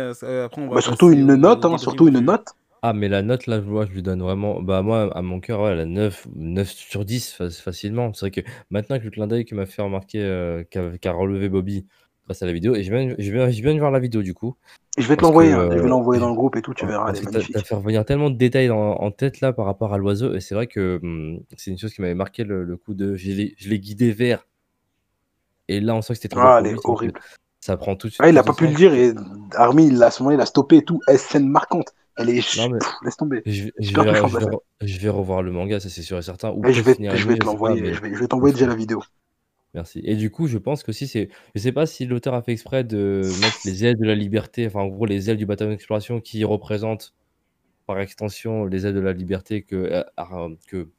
[0.45, 2.47] après, on va bah, surtout une au- note, hein, surtout une note.
[2.82, 4.62] Ah, mais la note, là, moi, je lui donne vraiment.
[4.62, 8.14] Bah, moi, à mon cœur, ouais, la 9, 9 sur 10, fa- facilement.
[8.14, 11.12] C'est vrai que maintenant, avec le clin d'œil que m'a fait remarquer, euh, qu'a qu'a
[11.12, 11.88] relevé Bobby
[12.30, 14.21] grâce à la vidéo, et je viens, je viens, je viens de voir la vidéo,
[14.21, 14.55] du coup.
[14.97, 15.51] Et je vais te l'envoyer.
[15.53, 15.67] hein.
[15.71, 16.73] Je vais euh, l'envoyer je- dans le groupe et tout.
[16.75, 17.11] Tu verras.
[17.11, 17.53] Magnifique.
[17.53, 20.39] t'as fait revenir tellement de détails en, en tête, là, par rapport à l'oiseau, et
[20.39, 23.15] c'est vrai que hum, c'est une chose qui m'avait marqué le, le coup de.
[23.15, 24.45] Je l'ai je l'ai guidé vers.
[25.67, 27.19] Et là, on sent que c'était trop Ah, elle est horrible.
[27.61, 28.21] Ça prend tout de suite.
[28.23, 28.93] Ah, il a pas pu le dire.
[28.93, 29.13] Et
[29.55, 30.99] Armin, il à ce moment-là, il a stoppé et tout.
[31.17, 31.93] Scène marquante.
[32.17, 32.57] Elle est.
[32.57, 33.41] Non, mais- Pff, laisse tomber.
[33.45, 36.21] Je, vais- je vais, je, vais, je vais revoir le manga, ça c'est sûr et
[36.21, 36.51] certain.
[36.51, 37.82] Ou Et je vais, finir je l'anime, vais te l'envoyer.
[37.82, 39.01] mais Je vais, je vais t'envoyer déjà la vidéo.
[39.74, 40.01] Merci.
[40.03, 41.30] Et du coup, je pense que si c'est.
[41.55, 44.67] Je sais pas si l'auteur a fait exprès de mettre les ailes de la liberté,
[44.67, 47.13] enfin en gros les ailes du bataillon d'exploration qui représentent
[47.88, 50.89] par extension les ailes de la liberté que, euh, que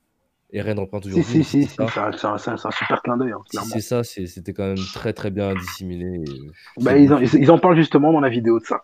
[0.53, 1.23] Eren reprend toujours.
[1.25, 1.63] Si, si, si.
[1.65, 1.87] c'est si, ça.
[1.87, 3.71] C'est un, c'est un- c'est un super clin d'œil, hein, Si clairement.
[3.71, 6.07] c'est ça, c'est- c'était quand même très très bien dissimulé.
[6.27, 6.51] et
[6.83, 8.83] Bah, ils, en, ils, ils en parlent justement dans la vidéo de ça.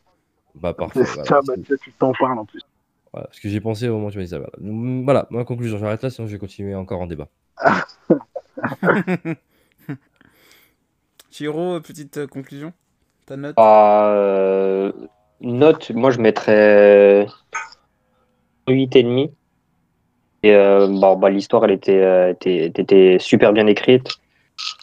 [0.54, 1.04] Bah parfait.
[1.04, 2.62] Ça, Voilà, bah, C'est- tu t'en parles en plus.
[3.12, 4.38] voilà, parce que j'ai pensé au moment où tu m'as dit ça.
[4.38, 5.76] Voilà, Mm, voilà ma conclusion.
[5.78, 7.28] J'arrête là, sinon je vais continuer encore en débat.
[11.36, 12.72] Chiro, petite euh, conclusion?
[13.26, 13.56] Ta note?
[13.56, 14.90] Bah, euh,
[15.42, 17.26] note, moi je mettrais
[18.66, 19.30] 8,5.
[20.44, 24.08] Et euh, bon, bah, l'histoire, elle était, euh, était, était super bien écrite.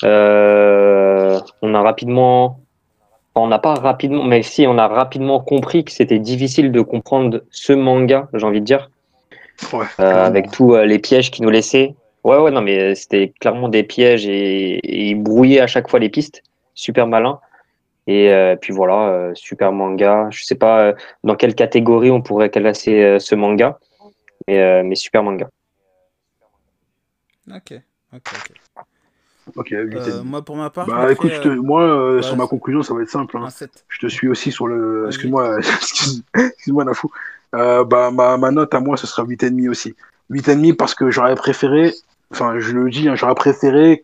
[0.04, 2.60] Euh, on a rapidement
[3.34, 7.42] on n'a pas rapidement, mais si on a rapidement compris que c'était difficile de comprendre
[7.50, 8.92] ce manga, j'ai envie de dire,
[9.72, 9.88] Ouais.
[10.00, 11.96] euh, avec tous euh, les pièges qu'il nous laissait.
[12.24, 16.00] Ouais, ouais, non, mais c'était clairement des pièges et, et il brouillait à chaque fois
[16.00, 16.42] les pistes.
[16.74, 17.40] Super malin.
[18.08, 20.28] Et euh, puis voilà, euh, super manga.
[20.32, 20.94] Je sais pas euh,
[21.24, 23.80] dans quelle catégorie on pourrait classer euh, ce manga,
[24.48, 25.50] mais, euh, mais super manga.
[27.50, 27.74] Ok,
[28.12, 29.74] ok, ok.
[29.74, 32.48] Euh, moi, pour ma part, je Bah écoute, te- euh, moi, euh, ouais, sur ma
[32.48, 33.38] conclusion, ça va être simple.
[33.38, 33.44] hein.
[33.46, 33.86] un 7.
[33.90, 35.06] Je te suis aussi sur le.
[35.08, 37.10] Excuse-moi, excuse- excuse-moi, Nafou.
[37.56, 39.96] Euh, bah, ma, ma note à moi, ce sera 8,5 aussi.
[40.30, 41.94] 8,5 parce que j'aurais préféré,
[42.34, 44.02] enfin, je le dis, hein, j'aurais préféré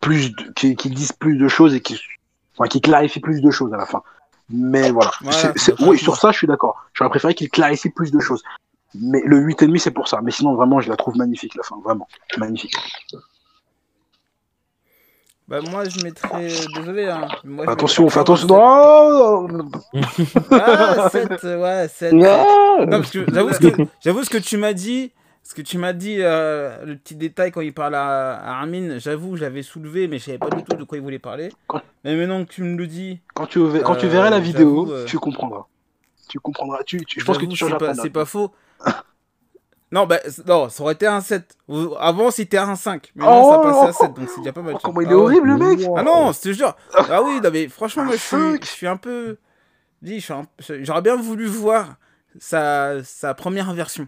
[0.00, 1.98] plus qu'ils disent plus de choses et qu'ils
[2.56, 4.02] enfin, clarifient plus de choses à la fin.
[4.52, 5.12] Mais voilà.
[5.22, 5.30] Ouais,
[5.80, 6.76] oui, sur ça, je suis d'accord.
[6.92, 8.42] J'aurais préféré qu'ils clarifient plus de choses.
[8.94, 10.20] Mais le 8,5, c'est pour ça.
[10.22, 11.76] Mais sinon, vraiment, je la trouve magnifique, la fin.
[11.84, 12.08] Vraiment.
[12.38, 12.74] Magnifique.
[15.46, 16.48] Bah, moi, je mettrais.
[16.76, 17.28] Désolé, hein.
[17.44, 18.48] Moi, Attention, fais attention.
[18.48, 19.70] Non.
[20.50, 22.12] Ah, 7, ouais, 7.
[22.80, 25.12] Non, parce que j'avoue ce que, j'avoue ce que tu m'as dit,
[25.42, 28.98] ce que tu m'as dit, euh, le petit détail quand il parle à, à Armin,
[28.98, 31.50] j'avoue, j'avais soulevé, mais je savais pas du tout de quoi il voulait parler.
[31.66, 34.30] Quand- Mais maintenant que tu me le dis, Quand tu, ver- quand tu Euh, verras
[34.30, 35.66] la vidéo, euh, tu comprendras.
[36.28, 36.82] Tu comprendras.
[36.84, 38.52] Tu, tu- je pense que tu c'est changeras pas, c'est pas faux.
[39.92, 41.56] non, bah, non, ça aurait été un 7.
[41.66, 43.10] Ou- Avant, c'était un 5.
[43.16, 44.74] Mais non, ça Oh passait à 7, donc c'est déjà pas mal.
[44.76, 45.20] Oh, comment il Ah est ouais.
[45.20, 46.76] horrible, le mec Ah non, je te jure.
[46.96, 49.38] Ah oui, non, mais franchement, moi, je suis, je suis un peu.
[50.82, 51.96] J'aurais bien voulu voir
[52.38, 54.06] sa, sa première version.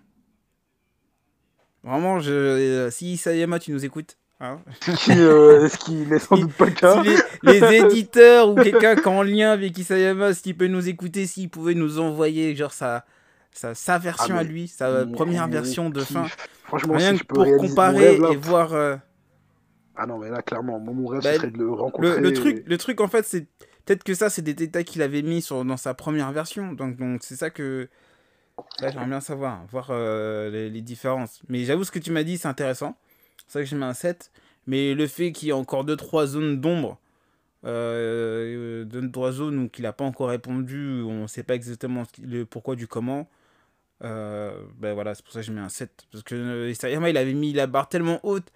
[1.84, 4.16] Vraiment, je, euh, si Isayama, tu nous écoutes.
[4.40, 4.60] hein,
[4.96, 6.94] Qui, euh, ce qui n'est sans doute pas le cas.
[6.94, 11.26] si les, les éditeurs ou quelqu'un qui en lien avec Isayama, s'il peut nous écouter,
[11.26, 13.04] s'il pouvait nous envoyer genre sa,
[13.52, 16.30] sa, sa version Ah, à lui, sa Mon- première version de fin.
[16.64, 18.72] Franchement, Rien si que pour comparer rêve, là, et voir.
[18.74, 18.96] euh,
[19.94, 22.20] Ah non, mais là, clairement, mon rêve, Bah, serait de le rencontrer.
[22.20, 23.46] Le, le truc, le truc, en fait, c'est
[23.84, 26.72] peut-être que ça, c'est des détails qu'il avait mis sur, dans sa première version.
[26.72, 27.88] Donc, donc c'est ça que.
[28.80, 31.40] Là, j'aimerais bien savoir, voir euh, les, différences.
[31.48, 32.96] Mais j'avoue, ce que tu m'as dit, c'est intéressant.
[33.46, 34.30] C'est ça que j'ai mis un 7.
[34.66, 36.98] Mais le fait qu'il y ait encore 2-3 zones d'ombre,
[37.64, 42.04] euh, 2-3 zones où il n'a pas encore répondu, où on ne sait pas exactement
[42.22, 43.28] le pourquoi du comment,
[44.04, 46.06] euh, ben voilà, c'est pour ça que j'ai mis un 7.
[46.10, 48.50] Parce que euh, Isayama, il avait mis la barre tellement haute.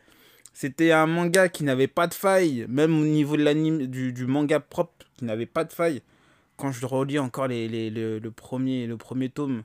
[0.52, 4.59] C'était un manga qui n'avait pas de faille, même au niveau de l'anime, du, manga
[4.59, 6.02] propre, qui n'avait pas de faille.
[6.57, 9.62] Quand je relis encore les, les- le, le premier, le premier tome,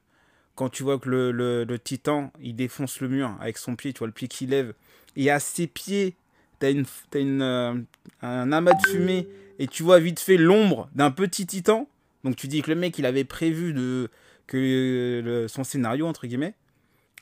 [0.62, 3.94] quand tu vois que le, le, le titan, il défonce le mur avec son pied,
[3.94, 4.76] tu vois le pied qui lève,
[5.16, 6.14] et à ses pieds,
[6.60, 7.74] t'as une, t'as une, euh,
[8.22, 11.90] un amas de fumée, et tu vois vite fait l'ombre d'un petit titan.
[12.24, 14.12] Donc tu dis que le mec, il avait prévu de,
[14.46, 16.54] que euh, le- son scénario, entre guillemets,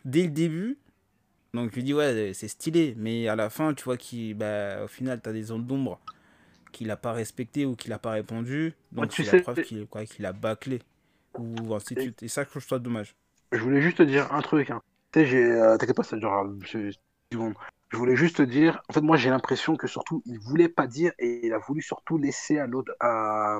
[0.03, 0.77] dès le début.
[1.53, 4.89] Donc tu dis, ouais, c'est stylé, mais à la fin, tu vois qu'au bah, au
[4.89, 6.01] final, t'as des zones d'ombre
[6.73, 8.73] qu'il n'a pas respectées ou qu'il n'a pas répondu.
[8.91, 10.81] Donc c'est la preuve qu'il a bâclé.
[11.37, 12.21] Ou ainsi de suite.
[12.23, 13.15] Et ça, je trouve ça dommage.
[13.51, 14.69] Je voulais juste te dire un truc.
[14.69, 14.81] Hein.
[15.17, 16.17] Euh, T'inquiète pas, c'est-
[17.31, 17.53] c'est bon.
[17.89, 18.81] Je voulais juste te dire.
[18.89, 21.81] En fait, moi, j'ai l'impression que surtout, il voulait pas dire et il a voulu
[21.81, 23.59] surtout laisser à l'autre, à...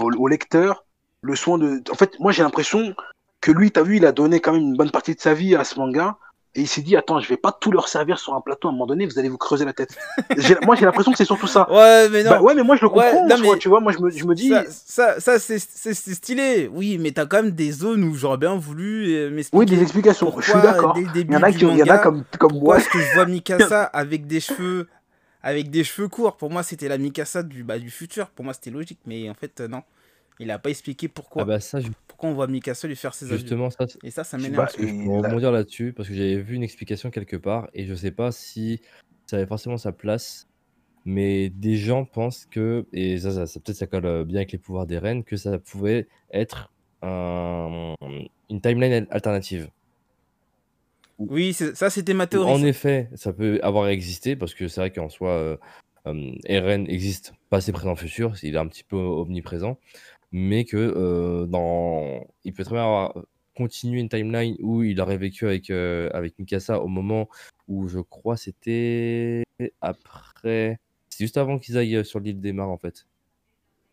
[0.00, 0.84] au, au lecteur,
[1.22, 1.80] le soin de.
[1.90, 2.94] En fait, moi, j'ai l'impression
[3.40, 5.54] que lui, t'as vu, il a donné quand même une bonne partie de sa vie
[5.54, 6.18] à ce manga.
[6.56, 8.70] Et il s'est dit, attends, je vais pas tout leur servir sur un plateau à
[8.70, 9.96] un moment donné, vous allez vous creuser la tête.
[10.64, 11.70] Moi, j'ai l'impression que c'est surtout ça.
[11.70, 12.30] Ouais, mais non.
[12.30, 13.28] Bah ouais, mais moi, je le Ouais, comprends.
[13.28, 14.48] non, soi, mais tu vois, moi, je me, je me dis.
[14.48, 15.58] Ça, ça, ça, c'est
[16.14, 16.68] stylé.
[16.74, 19.58] Oui, mais t'as quand même des zones où j'aurais bien voulu euh, m'expliquer.
[19.60, 20.34] Oui, des explications.
[20.40, 20.96] je suis d'accord.
[20.98, 22.78] le début Il y en a qui, il y en a manga, comme, comme moi.
[22.78, 24.88] est-ce que je vois Mikasa avec des cheveux
[25.44, 26.36] avec des cheveux courts?
[26.36, 28.26] Pour moi, c'était la Mikasa du, bah, du futur.
[28.30, 28.98] Pour moi, c'était logique.
[29.06, 29.82] Mais en fait, euh, non.
[30.40, 31.42] Il a pas expliqué pourquoi.
[31.42, 31.78] Ah bah ça,
[32.08, 33.36] Pourquoi on voit Mikasa lui faire ses adieux.
[33.38, 34.66] justement, ça, Et ça, ça Je m'énerve.
[34.78, 37.94] je et peux rebondir là-dessus, parce que j'avais vu une explication quelque part, et je
[37.94, 38.80] sais pas si
[39.26, 40.48] ça avait forcément sa place,
[41.04, 44.52] mais des gens pensent que, et ça, ça, ça- peut-être ça colle euh, bien avec
[44.52, 46.72] les pouvoirs des reines, que ça pouvait être
[47.02, 47.94] un-
[48.48, 49.68] une timeline al- alternative.
[51.18, 52.50] Oui, ça, c'était ma théorie.
[52.50, 55.56] En effet, ça peut avoir existé, parce que c'est vrai qu'en soi, euh,
[56.06, 59.78] euh, Eren existe passé, présent, futur, il est un petit peu omniprésent,
[60.32, 62.26] mais que euh, dans...
[62.44, 63.14] il peut très bien avoir
[63.54, 67.28] continué une timeline où il aurait vécu avec, euh, avec Mikasa au moment
[67.68, 69.44] où je crois c'était
[69.80, 70.78] après.
[71.08, 73.06] C'est juste avant qu'ils aillent sur l'île des Mares en fait.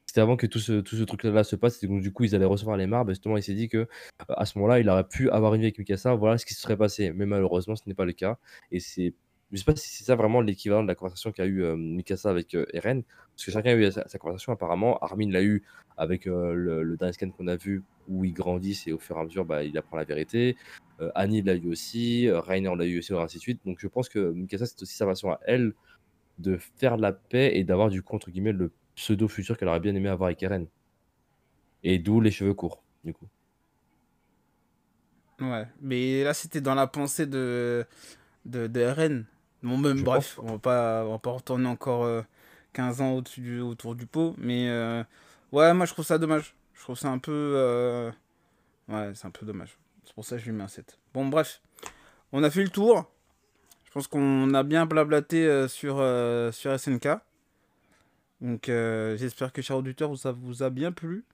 [0.07, 2.45] C'était avant que tout ce, tout ce truc-là se passe, donc du coup ils allaient
[2.45, 3.03] recevoir les mares.
[3.03, 3.87] bah, justement, il s'est dit que
[4.29, 6.15] à ce moment-là, il aurait pu avoir une vie avec Mikasa.
[6.15, 7.11] Voilà ce qui se serait passé.
[7.13, 8.37] Mais malheureusement, ce n'est pas le cas.
[8.71, 9.13] Et c'est,
[9.51, 12.29] je sais pas si c'est ça vraiment l'équivalent de la conversation qu'a eu euh, Mikasa
[12.29, 14.97] avec euh, Eren, parce que chacun a eu sa, sa conversation apparemment.
[14.99, 15.63] Armin l'a eu
[15.97, 16.97] avec euh, le, le
[17.31, 19.97] qu'on a vu où ils grandissent et au fur et à mesure, bah, il apprend
[19.97, 20.55] la vérité.
[20.99, 23.61] Euh, Annie l'a eu aussi, euh, Rainer l'a eu aussi, et ainsi de suite.
[23.65, 25.73] Donc je pense que Mikasa, c'est aussi sa façon à elle
[26.39, 29.79] de faire la paix et d'avoir du coup, entre guillemets, le pseudo futur qu'elle aurait
[29.79, 30.67] bien aimé avoir avec Eren.
[31.83, 33.27] Et d'où les cheveux courts, du coup.
[35.39, 37.85] Ouais, mais là c'était dans la pensée de,
[38.45, 39.25] de, de RN.
[39.63, 40.45] Bon, même, bref, pense.
[40.45, 42.21] on va pas, on va pas retourner encore euh,
[42.73, 45.03] 15 ans au-dessus du, autour du pot, mais euh,
[45.51, 46.55] ouais, moi je trouve ça dommage.
[46.73, 47.31] Je trouve ça un peu.
[47.33, 48.11] euh,
[48.89, 49.77] Ouais, c'est un peu dommage.
[50.05, 50.97] C'est pour ça que je lui mets un 7.
[51.13, 51.61] Bon, bref,
[52.31, 53.05] on a fait le tour.
[53.85, 57.07] Je pense qu'on a bien blablaté euh, sur, euh, sur SNK.
[58.41, 61.25] Donc euh, j'espère que, chers auditeurs, ça vous a bien plu.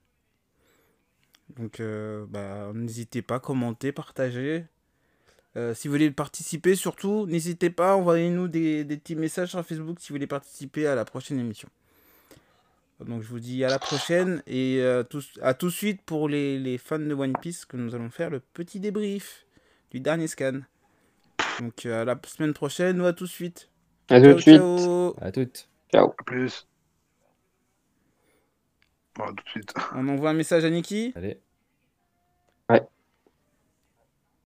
[1.56, 4.64] Donc euh, bah, n'hésitez pas à commenter, partager.
[5.56, 9.98] Euh, si vous voulez participer, surtout, n'hésitez pas, envoyez-nous des, des petits messages sur Facebook
[10.00, 11.68] si vous voulez participer à la prochaine émission.
[13.00, 15.02] Donc je vous dis à la prochaine et euh,
[15.42, 18.30] à tout de suite pour les, les fans de One Piece que nous allons faire
[18.30, 19.46] le petit débrief
[19.90, 20.60] du dernier scan.
[21.60, 23.68] Donc euh, à la semaine prochaine ou à tout de suite.
[24.08, 24.56] À tout Ciao, de suite.
[24.56, 25.14] ciao.
[25.20, 25.68] À toutes.
[25.92, 26.14] Ciao.
[26.18, 26.66] À plus.
[29.16, 29.74] Bon, à tout de suite.
[29.94, 31.12] On envoie un message à Niki.
[31.14, 31.38] Allez.
[32.70, 32.82] Ouais.